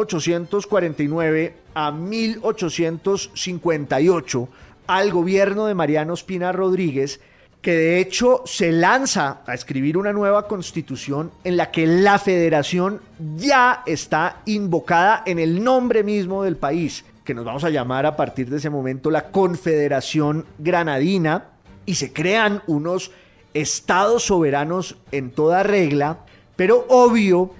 1849 0.06 1.54
a 1.74 1.92
1858, 1.92 4.48
al 4.86 5.10
gobierno 5.10 5.66
de 5.66 5.74
Mariano 5.74 6.14
Espina 6.14 6.52
Rodríguez, 6.52 7.20
que 7.60 7.72
de 7.72 8.00
hecho 8.00 8.42
se 8.46 8.72
lanza 8.72 9.42
a 9.46 9.54
escribir 9.54 9.98
una 9.98 10.12
nueva 10.12 10.46
constitución 10.46 11.32
en 11.44 11.56
la 11.56 11.70
que 11.70 11.86
la 11.86 12.18
federación 12.18 13.00
ya 13.36 13.84
está 13.86 14.42
invocada 14.46 15.22
en 15.26 15.38
el 15.38 15.62
nombre 15.62 16.02
mismo 16.04 16.42
del 16.44 16.56
país 16.56 17.04
que 17.28 17.34
nos 17.34 17.44
vamos 17.44 17.62
a 17.64 17.68
llamar 17.68 18.06
a 18.06 18.16
partir 18.16 18.48
de 18.48 18.56
ese 18.56 18.70
momento 18.70 19.10
la 19.10 19.30
Confederación 19.30 20.46
Granadina, 20.58 21.48
y 21.84 21.96
se 21.96 22.10
crean 22.10 22.62
unos 22.66 23.10
estados 23.52 24.24
soberanos 24.24 24.96
en 25.12 25.30
toda 25.30 25.62
regla, 25.62 26.20
pero 26.56 26.86
obvio 26.88 27.50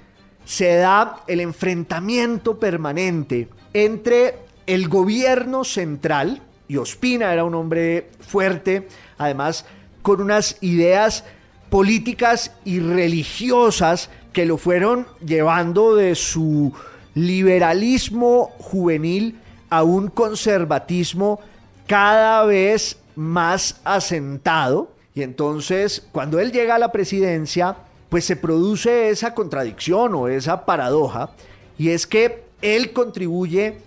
se 0.48 0.76
da 0.76 1.24
el 1.26 1.40
enfrentamiento 1.40 2.58
permanente 2.58 3.48
entre 3.74 4.38
el 4.66 4.88
gobierno 4.88 5.62
central, 5.62 6.40
y 6.68 6.78
Ospina 6.78 7.34
era 7.34 7.44
un 7.44 7.54
hombre 7.54 8.08
fuerte, 8.20 8.88
además 9.18 9.66
con 10.00 10.22
unas 10.22 10.56
ideas 10.62 11.24
políticas 11.68 12.52
y 12.64 12.80
religiosas 12.80 14.08
que 14.32 14.46
lo 14.46 14.56
fueron 14.56 15.06
llevando 15.22 15.94
de 15.94 16.14
su 16.14 16.72
liberalismo 17.14 18.52
juvenil 18.58 19.38
a 19.68 19.82
un 19.82 20.08
conservatismo 20.08 21.40
cada 21.86 22.46
vez 22.46 22.96
más 23.16 23.82
asentado. 23.84 24.92
Y 25.14 25.24
entonces, 25.24 26.08
cuando 26.10 26.40
él 26.40 26.52
llega 26.52 26.76
a 26.76 26.78
la 26.78 26.90
presidencia, 26.90 27.76
pues 28.08 28.24
se 28.24 28.36
produce 28.36 29.10
esa 29.10 29.34
contradicción 29.34 30.14
o 30.14 30.28
esa 30.28 30.64
paradoja, 30.64 31.30
y 31.76 31.90
es 31.90 32.06
que 32.06 32.44
él 32.62 32.92
contribuye 32.92 33.78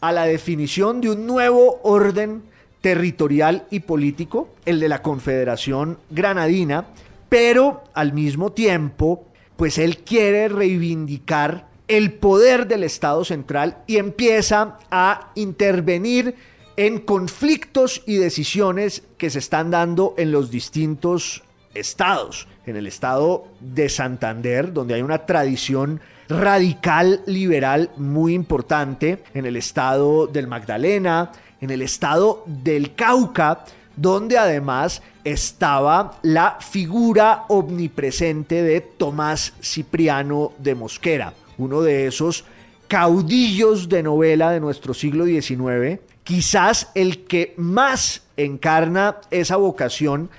a 0.00 0.12
la 0.12 0.24
definición 0.24 1.00
de 1.00 1.10
un 1.10 1.26
nuevo 1.26 1.80
orden 1.82 2.42
territorial 2.80 3.66
y 3.70 3.80
político, 3.80 4.48
el 4.64 4.80
de 4.80 4.88
la 4.88 5.02
Confederación 5.02 5.98
Granadina, 6.10 6.86
pero 7.28 7.82
al 7.94 8.12
mismo 8.12 8.52
tiempo, 8.52 9.24
pues 9.56 9.78
él 9.78 9.98
quiere 9.98 10.48
reivindicar 10.48 11.68
el 11.88 12.12
poder 12.12 12.68
del 12.68 12.84
Estado 12.84 13.24
central 13.24 13.78
y 13.86 13.96
empieza 13.96 14.78
a 14.90 15.32
intervenir 15.34 16.36
en 16.76 17.00
conflictos 17.00 18.02
y 18.06 18.16
decisiones 18.16 19.02
que 19.16 19.30
se 19.30 19.40
están 19.40 19.70
dando 19.70 20.14
en 20.16 20.30
los 20.30 20.50
distintos 20.50 21.42
estados. 21.78 22.46
En 22.66 22.76
el 22.76 22.86
estado 22.86 23.48
de 23.60 23.88
Santander, 23.88 24.72
donde 24.72 24.94
hay 24.94 25.02
una 25.02 25.24
tradición 25.24 26.00
radical 26.28 27.22
liberal 27.26 27.90
muy 27.96 28.34
importante, 28.34 29.22
en 29.34 29.46
el 29.46 29.56
estado 29.56 30.26
del 30.26 30.46
Magdalena, 30.46 31.32
en 31.60 31.70
el 31.70 31.82
estado 31.82 32.44
del 32.46 32.94
Cauca, 32.94 33.64
donde 33.96 34.38
además 34.38 35.02
estaba 35.24 36.18
la 36.22 36.58
figura 36.60 37.44
omnipresente 37.48 38.62
de 38.62 38.80
Tomás 38.80 39.54
Cipriano 39.62 40.52
de 40.58 40.74
Mosquera, 40.74 41.34
uno 41.58 41.82
de 41.82 42.06
esos 42.06 42.44
caudillos 42.86 43.88
de 43.88 44.02
novela 44.02 44.50
de 44.50 44.60
nuestro 44.60 44.94
siglo 44.94 45.26
XIX, 45.26 46.00
quizás 46.24 46.90
el 46.94 47.24
que 47.24 47.54
más 47.56 48.22
encarna 48.36 49.16
esa 49.30 49.56
vocación 49.56 50.30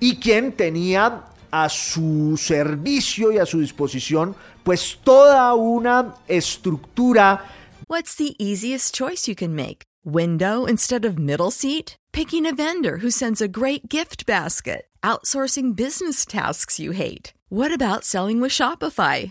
y 0.00 0.16
quien 0.16 0.52
tenía 0.52 1.24
a 1.50 1.68
su 1.68 2.36
servicio 2.36 3.32
y 3.32 3.38
a 3.38 3.46
su 3.46 3.60
disposición 3.60 4.34
pues 4.62 4.98
toda 5.04 5.54
una 5.54 6.14
estructura. 6.26 7.44
What's 7.88 8.16
the 8.16 8.34
easiest 8.38 8.94
choice 8.94 9.28
you 9.28 9.36
can 9.36 9.54
make? 9.54 9.84
Window 10.04 10.66
instead 10.66 11.04
of 11.04 11.18
middle 11.18 11.50
seat? 11.50 11.96
Picking 12.12 12.46
a 12.46 12.54
vendor 12.54 12.98
who 12.98 13.10
sends 13.10 13.40
a 13.40 13.48
great 13.48 13.88
gift 13.88 14.26
basket? 14.26 14.86
Outsourcing 15.02 15.76
business 15.76 16.26
tasks 16.26 16.80
you 16.80 16.92
hate? 16.92 17.32
What 17.48 17.72
about 17.72 18.04
selling 18.04 18.40
with 18.40 18.50
Shopify? 18.50 19.30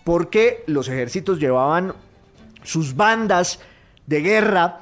porque 0.03 0.63
los 0.67 0.89
ejércitos 0.89 1.39
llevaban 1.39 1.93
sus 2.63 2.95
bandas 2.95 3.59
de 4.05 4.21
guerra 4.21 4.79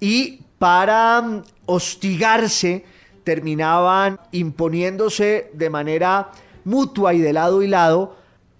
y 0.00 0.40
para 0.58 1.22
mm, 1.22 1.42
hostigarse 1.66 2.84
terminaban 3.24 4.20
imponiéndose 4.32 5.50
de 5.52 5.70
manera 5.70 6.30
mutua 6.66 7.14
y 7.14 7.20
de 7.20 7.32
lado 7.32 7.62
y 7.62 7.68
lado 7.68 8.16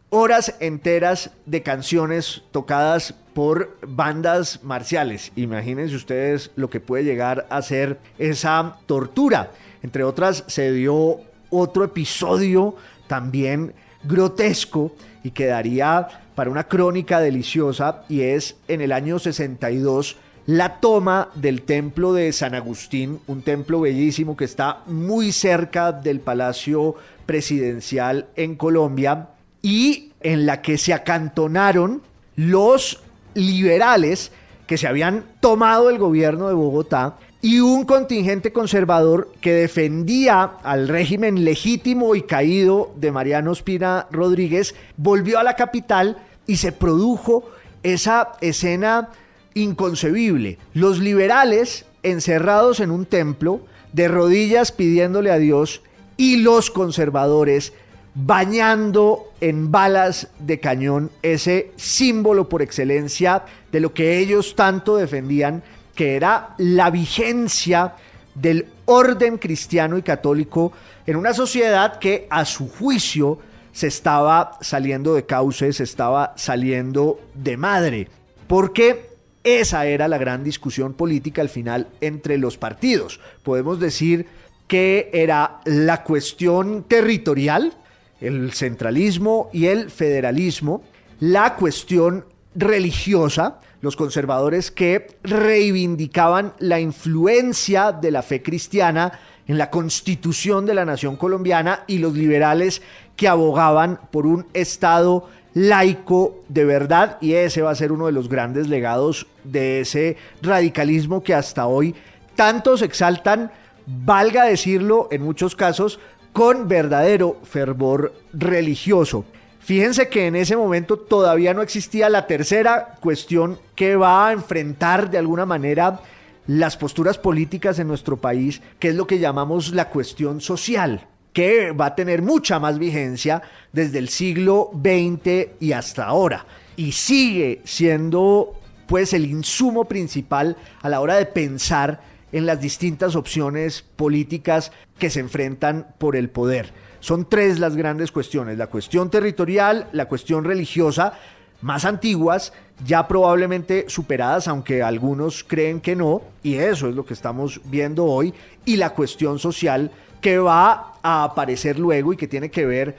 horas 0.08 0.54
enteras 0.60 1.32
de 1.44 1.62
canciones 1.62 2.42
tocadas 2.52 3.12
por 3.34 3.76
bandas 3.86 4.62
marciales. 4.62 5.32
Imagínense 5.36 5.96
ustedes 5.96 6.52
lo 6.56 6.70
que 6.70 6.80
puede 6.80 7.04
llegar 7.04 7.46
a 7.50 7.60
ser 7.60 7.98
esa 8.16 8.78
tortura. 8.86 9.50
Entre 9.82 10.04
otras, 10.04 10.44
se 10.46 10.72
dio 10.72 11.20
otro 11.50 11.84
episodio 11.84 12.76
también 13.08 13.74
grotesco 14.04 14.92
y 15.22 15.32
quedaría 15.32 16.08
para 16.34 16.50
una 16.50 16.64
crónica 16.64 17.20
deliciosa 17.20 18.04
y 18.08 18.22
es 18.22 18.56
en 18.68 18.80
el 18.80 18.92
año 18.92 19.18
62 19.18 20.16
la 20.46 20.78
toma 20.78 21.30
del 21.34 21.62
templo 21.62 22.12
de 22.12 22.32
San 22.32 22.54
Agustín, 22.54 23.18
un 23.26 23.42
templo 23.42 23.80
bellísimo 23.80 24.36
que 24.36 24.44
está 24.44 24.82
muy 24.86 25.32
cerca 25.32 25.90
del 25.90 26.20
Palacio 26.20 26.94
Presidencial 27.26 28.28
en 28.36 28.56
Colombia 28.56 29.28
y 29.62 30.12
en 30.20 30.46
la 30.46 30.62
que 30.62 30.78
se 30.78 30.94
acantonaron 30.94 32.02
los 32.36 33.02
liberales 33.34 34.32
que 34.66 34.78
se 34.78 34.86
habían 34.86 35.24
tomado 35.40 35.90
el 35.90 35.98
gobierno 35.98 36.48
de 36.48 36.54
Bogotá 36.54 37.16
y 37.42 37.60
un 37.60 37.84
contingente 37.84 38.52
conservador 38.52 39.30
que 39.40 39.52
defendía 39.52 40.42
al 40.62 40.88
régimen 40.88 41.44
legítimo 41.44 42.14
y 42.14 42.22
caído 42.22 42.92
de 42.96 43.12
Mariano 43.12 43.52
Espina 43.52 44.06
Rodríguez, 44.10 44.74
volvió 44.96 45.38
a 45.38 45.44
la 45.44 45.54
capital 45.54 46.16
y 46.46 46.56
se 46.56 46.72
produjo 46.72 47.48
esa 47.82 48.32
escena 48.40 49.10
inconcebible. 49.54 50.58
Los 50.74 50.98
liberales 50.98 51.84
encerrados 52.02 52.80
en 52.80 52.90
un 52.90 53.06
templo, 53.06 53.60
de 53.92 54.08
rodillas 54.08 54.72
pidiéndole 54.72 55.30
a 55.30 55.38
Dios, 55.38 55.82
y 56.16 56.38
los 56.38 56.70
conservadores 56.70 57.72
bañando 58.14 59.32
en 59.40 59.70
balas 59.70 60.28
de 60.38 60.58
cañón 60.58 61.10
ese 61.22 61.72
símbolo 61.76 62.48
por 62.48 62.62
excelencia 62.62 63.44
de 63.70 63.80
lo 63.80 63.92
que 63.92 64.18
ellos 64.18 64.56
tanto 64.56 64.96
defendían, 64.96 65.62
que 65.94 66.16
era 66.16 66.54
la 66.56 66.90
vigencia 66.90 67.94
del 68.34 68.68
orden 68.86 69.36
cristiano 69.36 69.98
y 69.98 70.02
católico 70.02 70.72
en 71.06 71.16
una 71.16 71.34
sociedad 71.34 71.98
que 71.98 72.26
a 72.30 72.44
su 72.44 72.68
juicio 72.68 73.38
se 73.72 73.88
estaba 73.88 74.56
saliendo 74.62 75.14
de 75.14 75.26
cauce, 75.26 75.72
se 75.74 75.84
estaba 75.84 76.32
saliendo 76.36 77.20
de 77.34 77.58
madre, 77.58 78.08
porque 78.46 79.10
esa 79.44 79.86
era 79.86 80.08
la 80.08 80.18
gran 80.18 80.42
discusión 80.42 80.94
política 80.94 81.42
al 81.42 81.50
final 81.50 81.88
entre 82.00 82.38
los 82.38 82.56
partidos. 82.56 83.20
Podemos 83.42 83.78
decir 83.78 84.26
que 84.66 85.10
era 85.12 85.60
la 85.64 86.02
cuestión 86.02 86.84
territorial, 86.84 87.72
el 88.20 88.52
centralismo 88.52 89.50
y 89.52 89.66
el 89.66 89.90
federalismo, 89.90 90.82
la 91.20 91.54
cuestión 91.56 92.24
religiosa, 92.54 93.60
los 93.80 93.96
conservadores 93.96 94.70
que 94.70 95.06
reivindicaban 95.22 96.54
la 96.58 96.80
influencia 96.80 97.92
de 97.92 98.10
la 98.10 98.22
fe 98.22 98.42
cristiana 98.42 99.12
en 99.46 99.58
la 99.58 99.70
constitución 99.70 100.66
de 100.66 100.74
la 100.74 100.84
nación 100.84 101.16
colombiana 101.16 101.84
y 101.86 101.98
los 101.98 102.14
liberales 102.14 102.82
que 103.14 103.28
abogaban 103.28 104.00
por 104.10 104.26
un 104.26 104.46
Estado 104.54 105.28
laico 105.54 106.44
de 106.48 106.64
verdad 106.64 107.16
y 107.20 107.32
ese 107.32 107.62
va 107.62 107.70
a 107.70 107.76
ser 107.76 107.92
uno 107.92 108.06
de 108.06 108.12
los 108.12 108.28
grandes 108.28 108.68
legados 108.68 109.26
de 109.44 109.80
ese 109.80 110.16
radicalismo 110.42 111.22
que 111.22 111.34
hasta 111.34 111.66
hoy 111.66 111.94
tantos 112.34 112.82
exaltan, 112.82 113.50
valga 113.86 114.44
decirlo 114.44 115.08
en 115.10 115.22
muchos 115.22 115.54
casos, 115.54 115.98
con 116.32 116.68
verdadero 116.68 117.38
fervor 117.44 118.12
religioso. 118.32 119.24
Fíjense 119.60 120.08
que 120.08 120.26
en 120.26 120.36
ese 120.36 120.56
momento 120.56 120.96
todavía 120.98 121.54
no 121.54 121.62
existía 121.62 122.08
la 122.08 122.26
tercera 122.26 122.94
cuestión 123.00 123.58
que 123.74 123.96
va 123.96 124.28
a 124.28 124.32
enfrentar 124.32 125.10
de 125.10 125.18
alguna 125.18 125.46
manera 125.46 126.00
las 126.46 126.76
posturas 126.76 127.18
políticas 127.18 127.78
en 127.78 127.88
nuestro 127.88 128.16
país, 128.16 128.62
que 128.78 128.90
es 128.90 128.94
lo 128.94 129.06
que 129.06 129.18
llamamos 129.18 129.72
la 129.72 129.88
cuestión 129.88 130.40
social, 130.40 131.08
que 131.32 131.72
va 131.72 131.86
a 131.86 131.94
tener 131.94 132.22
mucha 132.22 132.60
más 132.60 132.78
vigencia 132.78 133.42
desde 133.72 133.98
el 133.98 134.08
siglo 134.08 134.70
XX 134.72 135.48
y 135.58 135.72
hasta 135.72 136.04
ahora. 136.04 136.46
Y 136.76 136.92
sigue 136.92 137.62
siendo 137.64 138.60
pues 138.86 139.12
el 139.12 139.26
insumo 139.26 139.86
principal 139.86 140.56
a 140.80 140.88
la 140.88 141.00
hora 141.00 141.16
de 141.16 141.26
pensar 141.26 142.00
en 142.32 142.46
las 142.46 142.60
distintas 142.60 143.16
opciones 143.16 143.84
políticas 143.96 144.72
que 144.98 145.10
se 145.10 145.20
enfrentan 145.20 145.86
por 145.98 146.16
el 146.16 146.28
poder. 146.28 146.72
Son 147.00 147.28
tres 147.28 147.58
las 147.58 147.76
grandes 147.76 148.10
cuestiones, 148.10 148.58
la 148.58 148.66
cuestión 148.66 149.10
territorial, 149.10 149.88
la 149.92 150.08
cuestión 150.08 150.44
religiosa, 150.44 151.12
más 151.60 151.84
antiguas, 151.84 152.52
ya 152.84 153.08
probablemente 153.08 153.86
superadas, 153.88 154.48
aunque 154.48 154.82
algunos 154.82 155.44
creen 155.44 155.80
que 155.80 155.96
no, 155.96 156.22
y 156.42 156.54
eso 156.54 156.88
es 156.88 156.94
lo 156.94 157.06
que 157.06 157.14
estamos 157.14 157.60
viendo 157.64 158.04
hoy, 158.04 158.34
y 158.64 158.76
la 158.76 158.90
cuestión 158.90 159.38
social 159.38 159.90
que 160.20 160.38
va 160.38 160.94
a 161.02 161.24
aparecer 161.24 161.78
luego 161.78 162.12
y 162.12 162.16
que 162.16 162.28
tiene 162.28 162.50
que 162.50 162.66
ver 162.66 162.96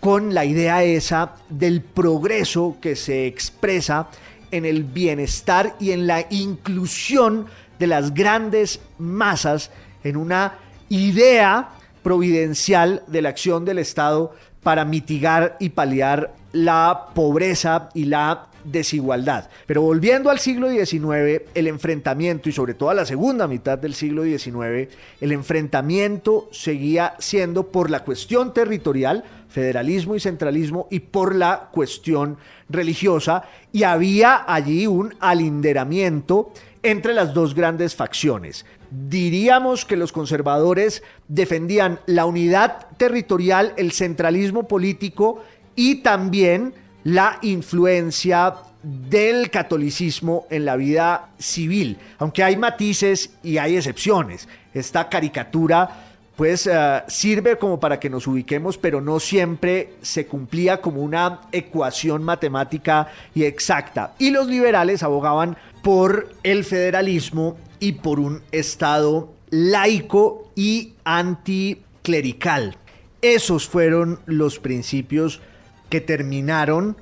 con 0.00 0.34
la 0.34 0.44
idea 0.44 0.84
esa 0.84 1.36
del 1.48 1.80
progreso 1.80 2.76
que 2.80 2.94
se 2.94 3.26
expresa 3.26 4.08
en 4.50 4.64
el 4.64 4.84
bienestar 4.84 5.76
y 5.80 5.90
en 5.92 6.06
la 6.06 6.26
inclusión 6.30 7.46
de 7.78 7.86
las 7.86 8.14
grandes 8.14 8.80
masas 8.98 9.70
en 10.04 10.16
una 10.16 10.54
idea 10.88 11.70
providencial 12.02 13.02
de 13.06 13.22
la 13.22 13.30
acción 13.30 13.64
del 13.64 13.78
Estado 13.78 14.34
para 14.62 14.84
mitigar 14.84 15.56
y 15.60 15.70
paliar 15.70 16.34
la 16.52 17.06
pobreza 17.14 17.88
y 17.94 18.04
la 18.04 18.46
desigualdad. 18.64 19.48
Pero 19.66 19.82
volviendo 19.82 20.30
al 20.30 20.38
siglo 20.38 20.70
XIX, 20.70 21.42
el 21.54 21.66
enfrentamiento, 21.66 22.48
y 22.48 22.52
sobre 22.52 22.74
todo 22.74 22.90
a 22.90 22.94
la 22.94 23.06
segunda 23.06 23.46
mitad 23.46 23.78
del 23.78 23.94
siglo 23.94 24.24
XIX, 24.24 24.92
el 25.20 25.32
enfrentamiento 25.32 26.48
seguía 26.50 27.14
siendo 27.18 27.68
por 27.68 27.90
la 27.90 28.04
cuestión 28.04 28.52
territorial, 28.52 29.24
federalismo 29.48 30.16
y 30.16 30.20
centralismo, 30.20 30.88
y 30.90 31.00
por 31.00 31.34
la 31.34 31.68
cuestión 31.72 32.38
religiosa, 32.68 33.44
y 33.72 33.84
había 33.84 34.44
allí 34.46 34.86
un 34.86 35.14
alinderamiento 35.20 36.52
entre 36.86 37.14
las 37.14 37.34
dos 37.34 37.54
grandes 37.54 37.96
facciones. 37.96 38.64
Diríamos 38.90 39.84
que 39.84 39.96
los 39.96 40.12
conservadores 40.12 41.02
defendían 41.26 41.98
la 42.06 42.26
unidad 42.26 42.86
territorial, 42.96 43.74
el 43.76 43.90
centralismo 43.90 44.68
político 44.68 45.42
y 45.74 45.96
también 45.96 46.74
la 47.02 47.38
influencia 47.42 48.54
del 48.84 49.50
catolicismo 49.50 50.46
en 50.48 50.64
la 50.64 50.76
vida 50.76 51.30
civil, 51.38 51.98
aunque 52.18 52.44
hay 52.44 52.56
matices 52.56 53.30
y 53.42 53.58
hay 53.58 53.76
excepciones. 53.76 54.48
Esta 54.72 55.08
caricatura 55.08 56.15
pues 56.36 56.66
uh, 56.66 57.00
sirve 57.08 57.56
como 57.56 57.80
para 57.80 57.98
que 57.98 58.10
nos 58.10 58.26
ubiquemos, 58.26 58.76
pero 58.76 59.00
no 59.00 59.20
siempre 59.20 59.94
se 60.02 60.26
cumplía 60.26 60.82
como 60.82 61.00
una 61.02 61.40
ecuación 61.50 62.22
matemática 62.22 63.08
y 63.34 63.44
exacta. 63.44 64.14
Y 64.18 64.30
los 64.30 64.46
liberales 64.46 65.02
abogaban 65.02 65.56
por 65.82 66.28
el 66.42 66.64
federalismo 66.64 67.56
y 67.80 67.92
por 67.92 68.20
un 68.20 68.42
Estado 68.52 69.32
laico 69.50 70.52
y 70.54 70.92
anticlerical. 71.04 72.76
Esos 73.22 73.66
fueron 73.66 74.20
los 74.26 74.58
principios 74.58 75.40
que 75.88 76.02
terminaron 76.02 76.98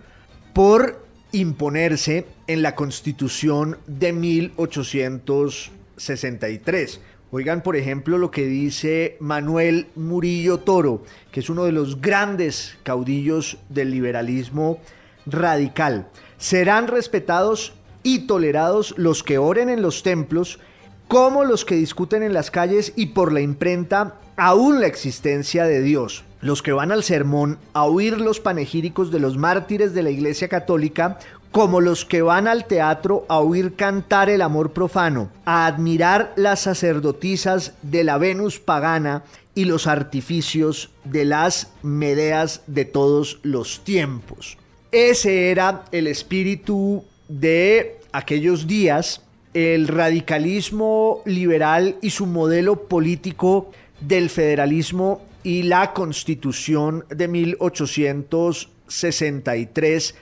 por 0.52 1.04
imponerse 1.32 2.28
en 2.46 2.62
la 2.62 2.76
Constitución 2.76 3.78
de 3.86 4.12
1863. 4.12 7.00
Oigan, 7.36 7.62
por 7.64 7.74
ejemplo, 7.74 8.16
lo 8.16 8.30
que 8.30 8.46
dice 8.46 9.16
Manuel 9.18 9.88
Murillo 9.96 10.58
Toro, 10.58 11.02
que 11.32 11.40
es 11.40 11.50
uno 11.50 11.64
de 11.64 11.72
los 11.72 12.00
grandes 12.00 12.78
caudillos 12.84 13.58
del 13.68 13.90
liberalismo 13.90 14.78
radical. 15.26 16.06
Serán 16.38 16.86
respetados 16.86 17.72
y 18.04 18.28
tolerados 18.28 18.94
los 18.98 19.24
que 19.24 19.38
oren 19.38 19.68
en 19.68 19.82
los 19.82 20.04
templos, 20.04 20.60
como 21.08 21.42
los 21.42 21.64
que 21.64 21.74
discuten 21.74 22.22
en 22.22 22.34
las 22.34 22.52
calles 22.52 22.92
y 22.94 23.06
por 23.06 23.32
la 23.32 23.40
imprenta 23.40 24.20
aún 24.36 24.80
la 24.80 24.86
existencia 24.86 25.64
de 25.64 25.82
Dios. 25.82 26.22
Los 26.40 26.62
que 26.62 26.72
van 26.72 26.92
al 26.92 27.02
sermón 27.02 27.58
a 27.72 27.82
oír 27.82 28.20
los 28.20 28.38
panegíricos 28.38 29.10
de 29.10 29.18
los 29.18 29.36
mártires 29.36 29.92
de 29.92 30.04
la 30.04 30.10
Iglesia 30.10 30.46
Católica, 30.46 31.18
como 31.54 31.80
los 31.80 32.04
que 32.04 32.20
van 32.20 32.46
al 32.48 32.66
teatro 32.66 33.24
a 33.28 33.38
oír 33.38 33.76
cantar 33.76 34.28
el 34.28 34.42
amor 34.42 34.72
profano, 34.72 35.30
a 35.44 35.66
admirar 35.66 36.32
las 36.34 36.62
sacerdotisas 36.62 37.74
de 37.82 38.02
la 38.02 38.18
Venus 38.18 38.58
pagana 38.58 39.22
y 39.54 39.66
los 39.66 39.86
artificios 39.86 40.90
de 41.04 41.24
las 41.24 41.70
Medeas 41.84 42.62
de 42.66 42.84
todos 42.84 43.38
los 43.44 43.84
tiempos. 43.84 44.58
Ese 44.90 45.52
era 45.52 45.84
el 45.92 46.08
espíritu 46.08 47.04
de 47.28 48.00
aquellos 48.10 48.66
días, 48.66 49.22
el 49.52 49.86
radicalismo 49.86 51.22
liberal 51.24 51.98
y 52.02 52.10
su 52.10 52.26
modelo 52.26 52.88
político 52.88 53.70
del 54.00 54.28
federalismo 54.28 55.24
y 55.44 55.62
la 55.62 55.92
constitución 55.92 57.04
de 57.10 57.28
1863 57.28 60.16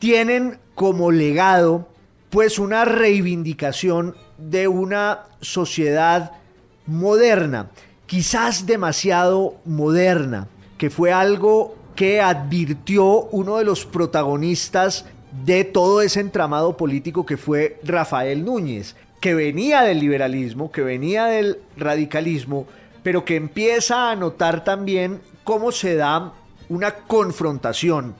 tienen 0.00 0.58
como 0.74 1.10
legado 1.10 1.88
pues 2.30 2.58
una 2.58 2.84
reivindicación 2.84 4.16
de 4.38 4.66
una 4.66 5.26
sociedad 5.40 6.32
moderna, 6.86 7.70
quizás 8.06 8.66
demasiado 8.66 9.56
moderna, 9.64 10.48
que 10.76 10.90
fue 10.90 11.12
algo 11.12 11.76
que 11.94 12.20
advirtió 12.20 13.22
uno 13.30 13.58
de 13.58 13.64
los 13.64 13.86
protagonistas 13.86 15.06
de 15.44 15.64
todo 15.64 16.00
ese 16.02 16.20
entramado 16.20 16.76
político 16.76 17.24
que 17.24 17.36
fue 17.36 17.78
Rafael 17.84 18.44
Núñez, 18.44 18.96
que 19.20 19.34
venía 19.34 19.82
del 19.82 20.00
liberalismo, 20.00 20.72
que 20.72 20.82
venía 20.82 21.26
del 21.26 21.60
radicalismo, 21.76 22.66
pero 23.02 23.24
que 23.24 23.36
empieza 23.36 24.10
a 24.10 24.16
notar 24.16 24.64
también 24.64 25.20
cómo 25.44 25.72
se 25.72 25.94
da 25.94 26.32
una 26.68 26.94
confrontación 26.94 28.14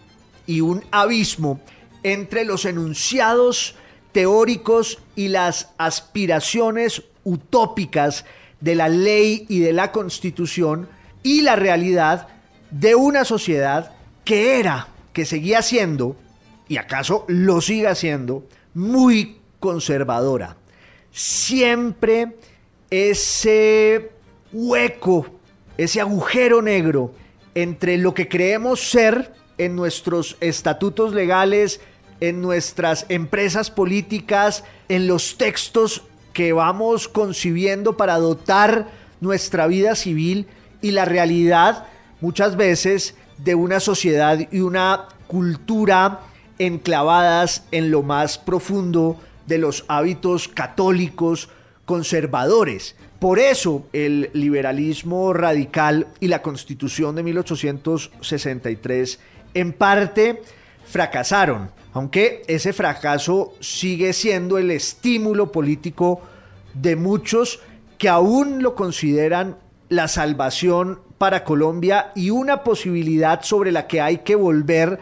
y 0.47 0.61
un 0.61 0.85
abismo 0.91 1.61
entre 2.05 2.45
los 2.45 2.65
enunciados 2.65 3.75
teóricos 4.13 5.01
y 5.17 5.29
las 5.29 5.71
aspiraciones 5.77 7.03
utópicas 7.25 8.25
de 8.61 8.77
la 8.77 8.89
ley 8.89 9.47
y 9.49 9.59
de 9.59 9.73
la 9.73 9.91
constitución 9.91 10.89
y 11.25 11.41
la 11.41 11.57
realidad 11.57 12.29
de 12.71 12.95
una 12.95 13.25
sociedad 13.25 13.93
que 14.25 14.61
era, 14.61 14.89
que 15.13 15.25
seguía 15.25 15.63
siendo, 15.63 16.17
y 16.69 16.77
acaso 16.77 17.25
lo 17.29 17.61
siga 17.61 17.95
siendo, 17.95 18.45
muy 18.75 19.39
conservadora. 19.59 20.57
Siempre 21.11 22.37
ese 22.91 24.11
hueco, 24.53 25.27
ese 25.77 26.01
agujero 26.01 26.63
negro 26.63 27.15
entre 27.55 27.99
lo 27.99 28.15
que 28.15 28.29
creemos 28.29 28.91
ser 28.91 29.33
en 29.59 29.77
nuestros 29.77 30.37
estatutos 30.41 31.13
legales, 31.13 31.81
en 32.21 32.41
nuestras 32.41 33.07
empresas 33.09 33.71
políticas, 33.71 34.65
en 34.89 35.07
los 35.07 35.37
textos 35.37 36.03
que 36.33 36.53
vamos 36.53 37.09
concibiendo 37.09 37.97
para 37.97 38.19
dotar 38.19 38.89
nuestra 39.21 39.67
vida 39.67 39.95
civil 39.95 40.47
y 40.83 40.91
la 40.91 41.05
realidad 41.05 41.87
muchas 42.21 42.57
veces 42.57 43.15
de 43.39 43.55
una 43.55 43.81
sociedad 43.81 44.39
y 44.51 44.61
una 44.61 45.09
cultura 45.27 46.21
enclavadas 46.59 47.65
en 47.71 47.91
lo 47.91 48.03
más 48.03 48.39
profundo 48.39 49.19
de 49.47 49.59
los 49.59 49.85
hábitos 49.89 50.49
católicos 50.49 51.49
conservadores. 51.85 52.97
Por 53.19 53.39
eso 53.39 53.87
el 53.93 54.31
liberalismo 54.33 55.33
radical 55.33 56.09
y 56.21 56.29
la 56.29 56.43
constitución 56.43 57.15
de 57.15 57.23
1863 57.23 59.19
en 59.55 59.73
parte 59.73 60.43
fracasaron, 60.87 61.71
aunque 61.95 62.43
ese 62.49 62.73
fracaso 62.73 63.55
sigue 63.61 64.13
siendo 64.13 64.59
el 64.59 64.73
estímulo 64.73 65.53
político 65.53 66.21
de 66.75 66.97
muchos 66.97 67.61
que 67.99 68.09
aún 68.09 68.63
lo 68.63 68.75
consideran 68.75 69.57
la 69.89 70.09
salvación 70.09 70.99
para 71.19 71.45
Colombia 71.45 72.11
y 72.17 72.31
una 72.31 72.65
posibilidad 72.65 73.43
sobre 73.43 73.71
la 73.71 73.87
que 73.87 74.01
hay 74.01 74.19
que 74.19 74.35
volver 74.35 74.99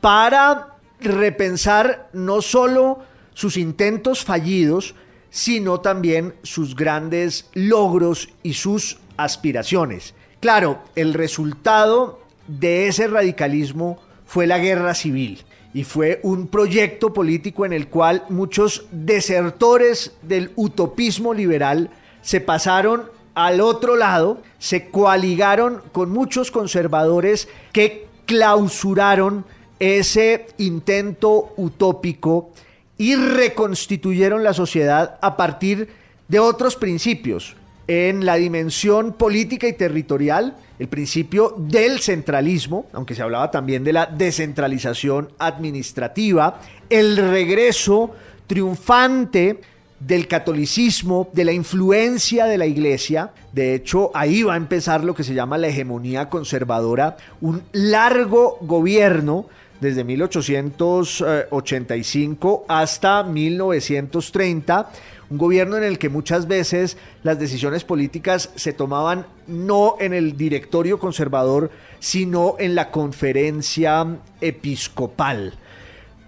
para 0.00 0.76
repensar 1.00 2.10
no 2.12 2.40
solo 2.40 3.00
sus 3.34 3.56
intentos 3.56 4.24
fallidos, 4.24 4.94
sino 5.30 5.80
también 5.80 6.36
sus 6.44 6.76
grandes 6.76 7.50
logros 7.54 8.28
y 8.44 8.54
sus 8.54 8.98
aspiraciones. 9.16 10.14
Claro, 10.38 10.78
el 10.94 11.12
resultado 11.12 12.20
de 12.46 12.86
ese 12.86 13.08
radicalismo 13.08 13.98
fue 14.26 14.46
la 14.46 14.58
guerra 14.58 14.94
civil 14.94 15.44
y 15.74 15.84
fue 15.84 16.20
un 16.22 16.48
proyecto 16.48 17.12
político 17.12 17.66
en 17.66 17.72
el 17.72 17.88
cual 17.88 18.24
muchos 18.28 18.86
desertores 18.90 20.12
del 20.22 20.52
utopismo 20.56 21.34
liberal 21.34 21.90
se 22.22 22.40
pasaron 22.40 23.04
al 23.34 23.60
otro 23.60 23.96
lado, 23.96 24.40
se 24.58 24.88
coaligaron 24.88 25.82
con 25.92 26.10
muchos 26.10 26.50
conservadores 26.50 27.48
que 27.72 28.06
clausuraron 28.24 29.44
ese 29.78 30.46
intento 30.56 31.52
utópico 31.56 32.50
y 32.96 33.14
reconstituyeron 33.14 34.42
la 34.42 34.54
sociedad 34.54 35.18
a 35.20 35.36
partir 35.36 35.88
de 36.28 36.38
otros 36.38 36.76
principios 36.76 37.56
en 37.88 38.26
la 38.26 38.36
dimensión 38.36 39.12
política 39.12 39.68
y 39.68 39.74
territorial, 39.74 40.56
el 40.78 40.88
principio 40.88 41.54
del 41.56 42.00
centralismo, 42.00 42.86
aunque 42.92 43.14
se 43.14 43.22
hablaba 43.22 43.50
también 43.50 43.84
de 43.84 43.92
la 43.92 44.06
descentralización 44.06 45.28
administrativa, 45.38 46.60
el 46.90 47.16
regreso 47.16 48.10
triunfante 48.46 49.60
del 49.98 50.28
catolicismo, 50.28 51.30
de 51.32 51.44
la 51.44 51.52
influencia 51.52 52.44
de 52.46 52.58
la 52.58 52.66
iglesia. 52.66 53.30
De 53.52 53.74
hecho, 53.74 54.10
ahí 54.14 54.42
va 54.42 54.52
a 54.54 54.58
empezar 54.58 55.04
lo 55.04 55.14
que 55.14 55.24
se 55.24 55.34
llama 55.34 55.56
la 55.56 55.68
hegemonía 55.68 56.28
conservadora, 56.28 57.16
un 57.40 57.62
largo 57.72 58.58
gobierno 58.60 59.46
desde 59.80 60.04
1885 60.04 62.66
hasta 62.68 63.22
1930, 63.22 64.90
un 65.30 65.38
gobierno 65.38 65.76
en 65.76 65.84
el 65.84 65.98
que 65.98 66.08
muchas 66.08 66.46
veces 66.46 66.96
las 67.22 67.38
decisiones 67.38 67.84
políticas 67.84 68.50
se 68.54 68.72
tomaban 68.72 69.26
no 69.46 69.96
en 69.98 70.12
el 70.12 70.36
directorio 70.36 70.98
conservador, 70.98 71.70
sino 71.98 72.56
en 72.58 72.74
la 72.74 72.90
conferencia 72.90 74.06
episcopal. 74.40 75.54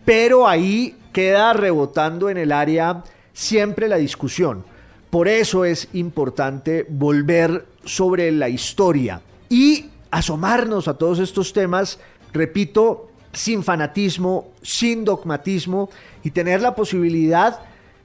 Pero 0.05 0.49
ahí 0.49 0.97
queda 1.13 1.53
rebotando 1.53 2.31
en 2.31 2.39
el 2.39 2.53
área 2.53 3.05
siempre 3.33 3.89
la 3.89 3.97
discusión. 3.97 4.65
Por 5.11 5.29
eso 5.29 5.65
es 5.65 5.89
importante 5.93 6.87
volver 6.89 7.67
sobre 7.85 8.31
la 8.33 8.49
historia 8.49 9.23
y 9.49 9.87
asomarnos 10.11 10.89
a 10.89 10.95
todos 10.95 11.19
estos 11.19 11.53
temas, 11.53 11.99
repito, 12.33 13.09
sin 13.33 13.63
fanatismo, 13.63 14.49
sin 14.63 15.05
dogmatismo 15.05 15.89
y 16.25 16.31
tener 16.31 16.61
la 16.61 16.75
posibilidad 16.75 17.61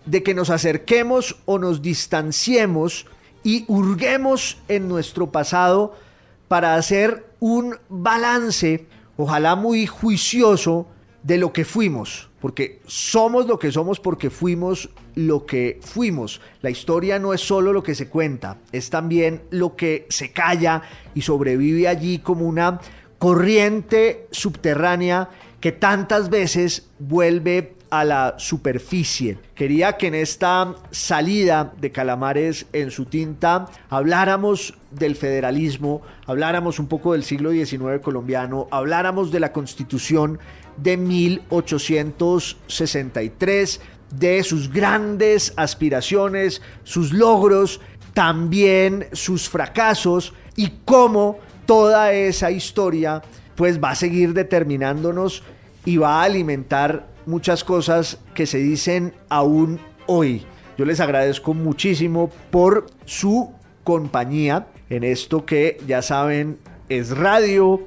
de 0.06 0.24
que 0.24 0.34
nos 0.34 0.50
acerquemos 0.50 1.38
o 1.46 1.60
nos 1.60 1.82
distanciemos 1.82 3.06
y 3.44 3.66
hurguemos 3.68 4.58
en 4.68 4.88
nuestro 4.88 5.32
pasado 5.32 5.96
para 6.48 6.76
hacer 6.76 7.26
un 7.40 7.78
balance, 7.90 8.86
ojalá 9.18 9.56
muy 9.56 9.86
juicioso, 9.88 10.88
de 11.24 11.38
lo 11.38 11.54
que 11.54 11.64
fuimos, 11.64 12.30
porque 12.42 12.82
somos 12.86 13.48
lo 13.48 13.58
que 13.58 13.72
somos 13.72 14.00
porque 14.00 14.30
fuimos 14.30 14.90
lo 15.16 15.46
que 15.46 15.80
fuimos. 15.82 16.42
La 16.62 16.70
historia 16.70 17.18
no 17.18 17.34
es 17.34 17.42
solo 17.42 17.72
lo 17.72 17.82
que 17.82 17.96
se 17.96 18.10
cuenta, 18.10 18.58
es 18.74 18.90
también 18.90 19.44
lo 19.50 19.76
que 19.76 20.06
se 20.10 20.32
calla 20.32 20.82
y 21.16 21.22
sobrevive 21.22 21.88
allí 21.88 22.20
como 22.20 22.46
una 22.46 22.82
corriente 23.20 24.28
subterránea 24.32 25.30
que 25.62 25.72
tantas 25.72 26.30
veces 26.30 26.90
vuelve 27.00 27.76
a 27.94 28.04
la 28.04 28.36
superficie. 28.40 29.38
Quería 29.54 29.98
que 29.98 30.08
en 30.08 30.16
esta 30.16 30.74
salida 30.90 31.72
de 31.80 31.92
Calamares 31.92 32.66
en 32.74 32.90
su 32.90 33.06
tinta 33.06 33.68
habláramos 33.88 34.74
del 34.90 35.16
federalismo, 35.16 36.02
habláramos 36.26 36.80
un 36.80 36.88
poco 36.88 37.14
del 37.14 37.24
siglo 37.24 37.52
XIX 37.52 38.02
colombiano, 38.02 38.68
habláramos 38.72 39.32
de 39.32 39.40
la 39.40 39.54
constitución 39.54 40.40
de 40.76 40.98
1863, 40.98 43.80
de 44.10 44.44
sus 44.44 44.74
grandes 44.74 45.54
aspiraciones, 45.56 46.64
sus 46.84 47.14
logros, 47.14 47.80
también 48.16 49.06
sus 49.12 49.48
fracasos 49.48 50.34
y 50.56 50.80
cómo 50.84 51.38
toda 51.68 52.12
esa 52.12 52.50
historia 52.50 53.22
pues 53.54 53.80
va 53.80 53.92
a 53.92 53.96
seguir 53.96 54.34
determinándonos 54.34 55.44
y 55.86 55.98
va 55.98 56.22
a 56.22 56.24
alimentar 56.24 57.13
muchas 57.26 57.64
cosas 57.64 58.20
que 58.34 58.46
se 58.46 58.58
dicen 58.60 59.14
aún 59.30 59.80
hoy. 60.08 60.46
Yo 60.78 60.86
les 60.86 61.00
agradezco 61.00 61.54
muchísimo 61.54 62.30
por 62.52 62.88
su 63.06 63.52
compañía 63.84 64.68
en 64.90 65.04
esto 65.04 65.46
que 65.46 65.78
ya 65.88 66.02
saben 66.02 66.60
es 66.90 67.16
radio, 67.16 67.82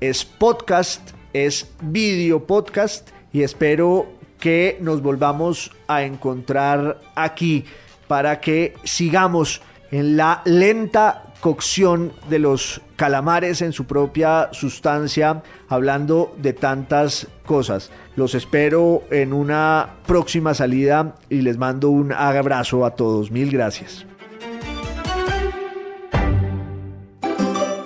es 0.00 0.24
podcast, 0.24 1.10
es 1.32 1.70
video 1.82 2.46
podcast 2.46 3.08
y 3.32 3.42
espero 3.42 4.06
que 4.38 4.78
nos 4.80 5.02
volvamos 5.02 5.72
a 5.86 6.02
encontrar 6.02 7.00
aquí 7.14 7.64
para 8.06 8.40
que 8.40 8.74
sigamos 8.84 9.60
en 9.90 10.16
la 10.16 10.42
lenta 10.44 11.27
cocción 11.40 12.12
de 12.28 12.38
los 12.38 12.80
calamares 12.96 13.62
en 13.62 13.72
su 13.72 13.84
propia 13.84 14.48
sustancia, 14.52 15.42
hablando 15.68 16.34
de 16.38 16.52
tantas 16.52 17.28
cosas. 17.46 17.90
Los 18.16 18.34
espero 18.34 19.02
en 19.10 19.32
una 19.32 19.94
próxima 20.06 20.54
salida 20.54 21.14
y 21.30 21.42
les 21.42 21.58
mando 21.58 21.90
un 21.90 22.12
abrazo 22.12 22.84
a 22.84 22.90
todos. 22.96 23.30
Mil 23.30 23.50
gracias. 23.50 24.04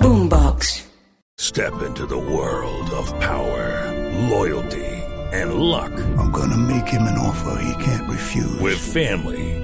Boombox. 0.00 0.88
Step 1.38 1.82
into 1.86 2.06
the 2.06 2.16
world 2.16 2.90
of 2.92 3.12
power, 3.20 3.90
loyalty, 4.30 4.86
and 5.32 5.54
luck. 5.54 5.92
I'm 6.16 6.30
gonna 6.30 6.56
make 6.56 6.86
him 6.88 7.02
an 7.02 7.18
offer 7.18 7.58
he 7.62 7.84
can't 7.84 8.08
refuse. 8.08 8.60
With 8.60 8.78
family, 8.78 9.61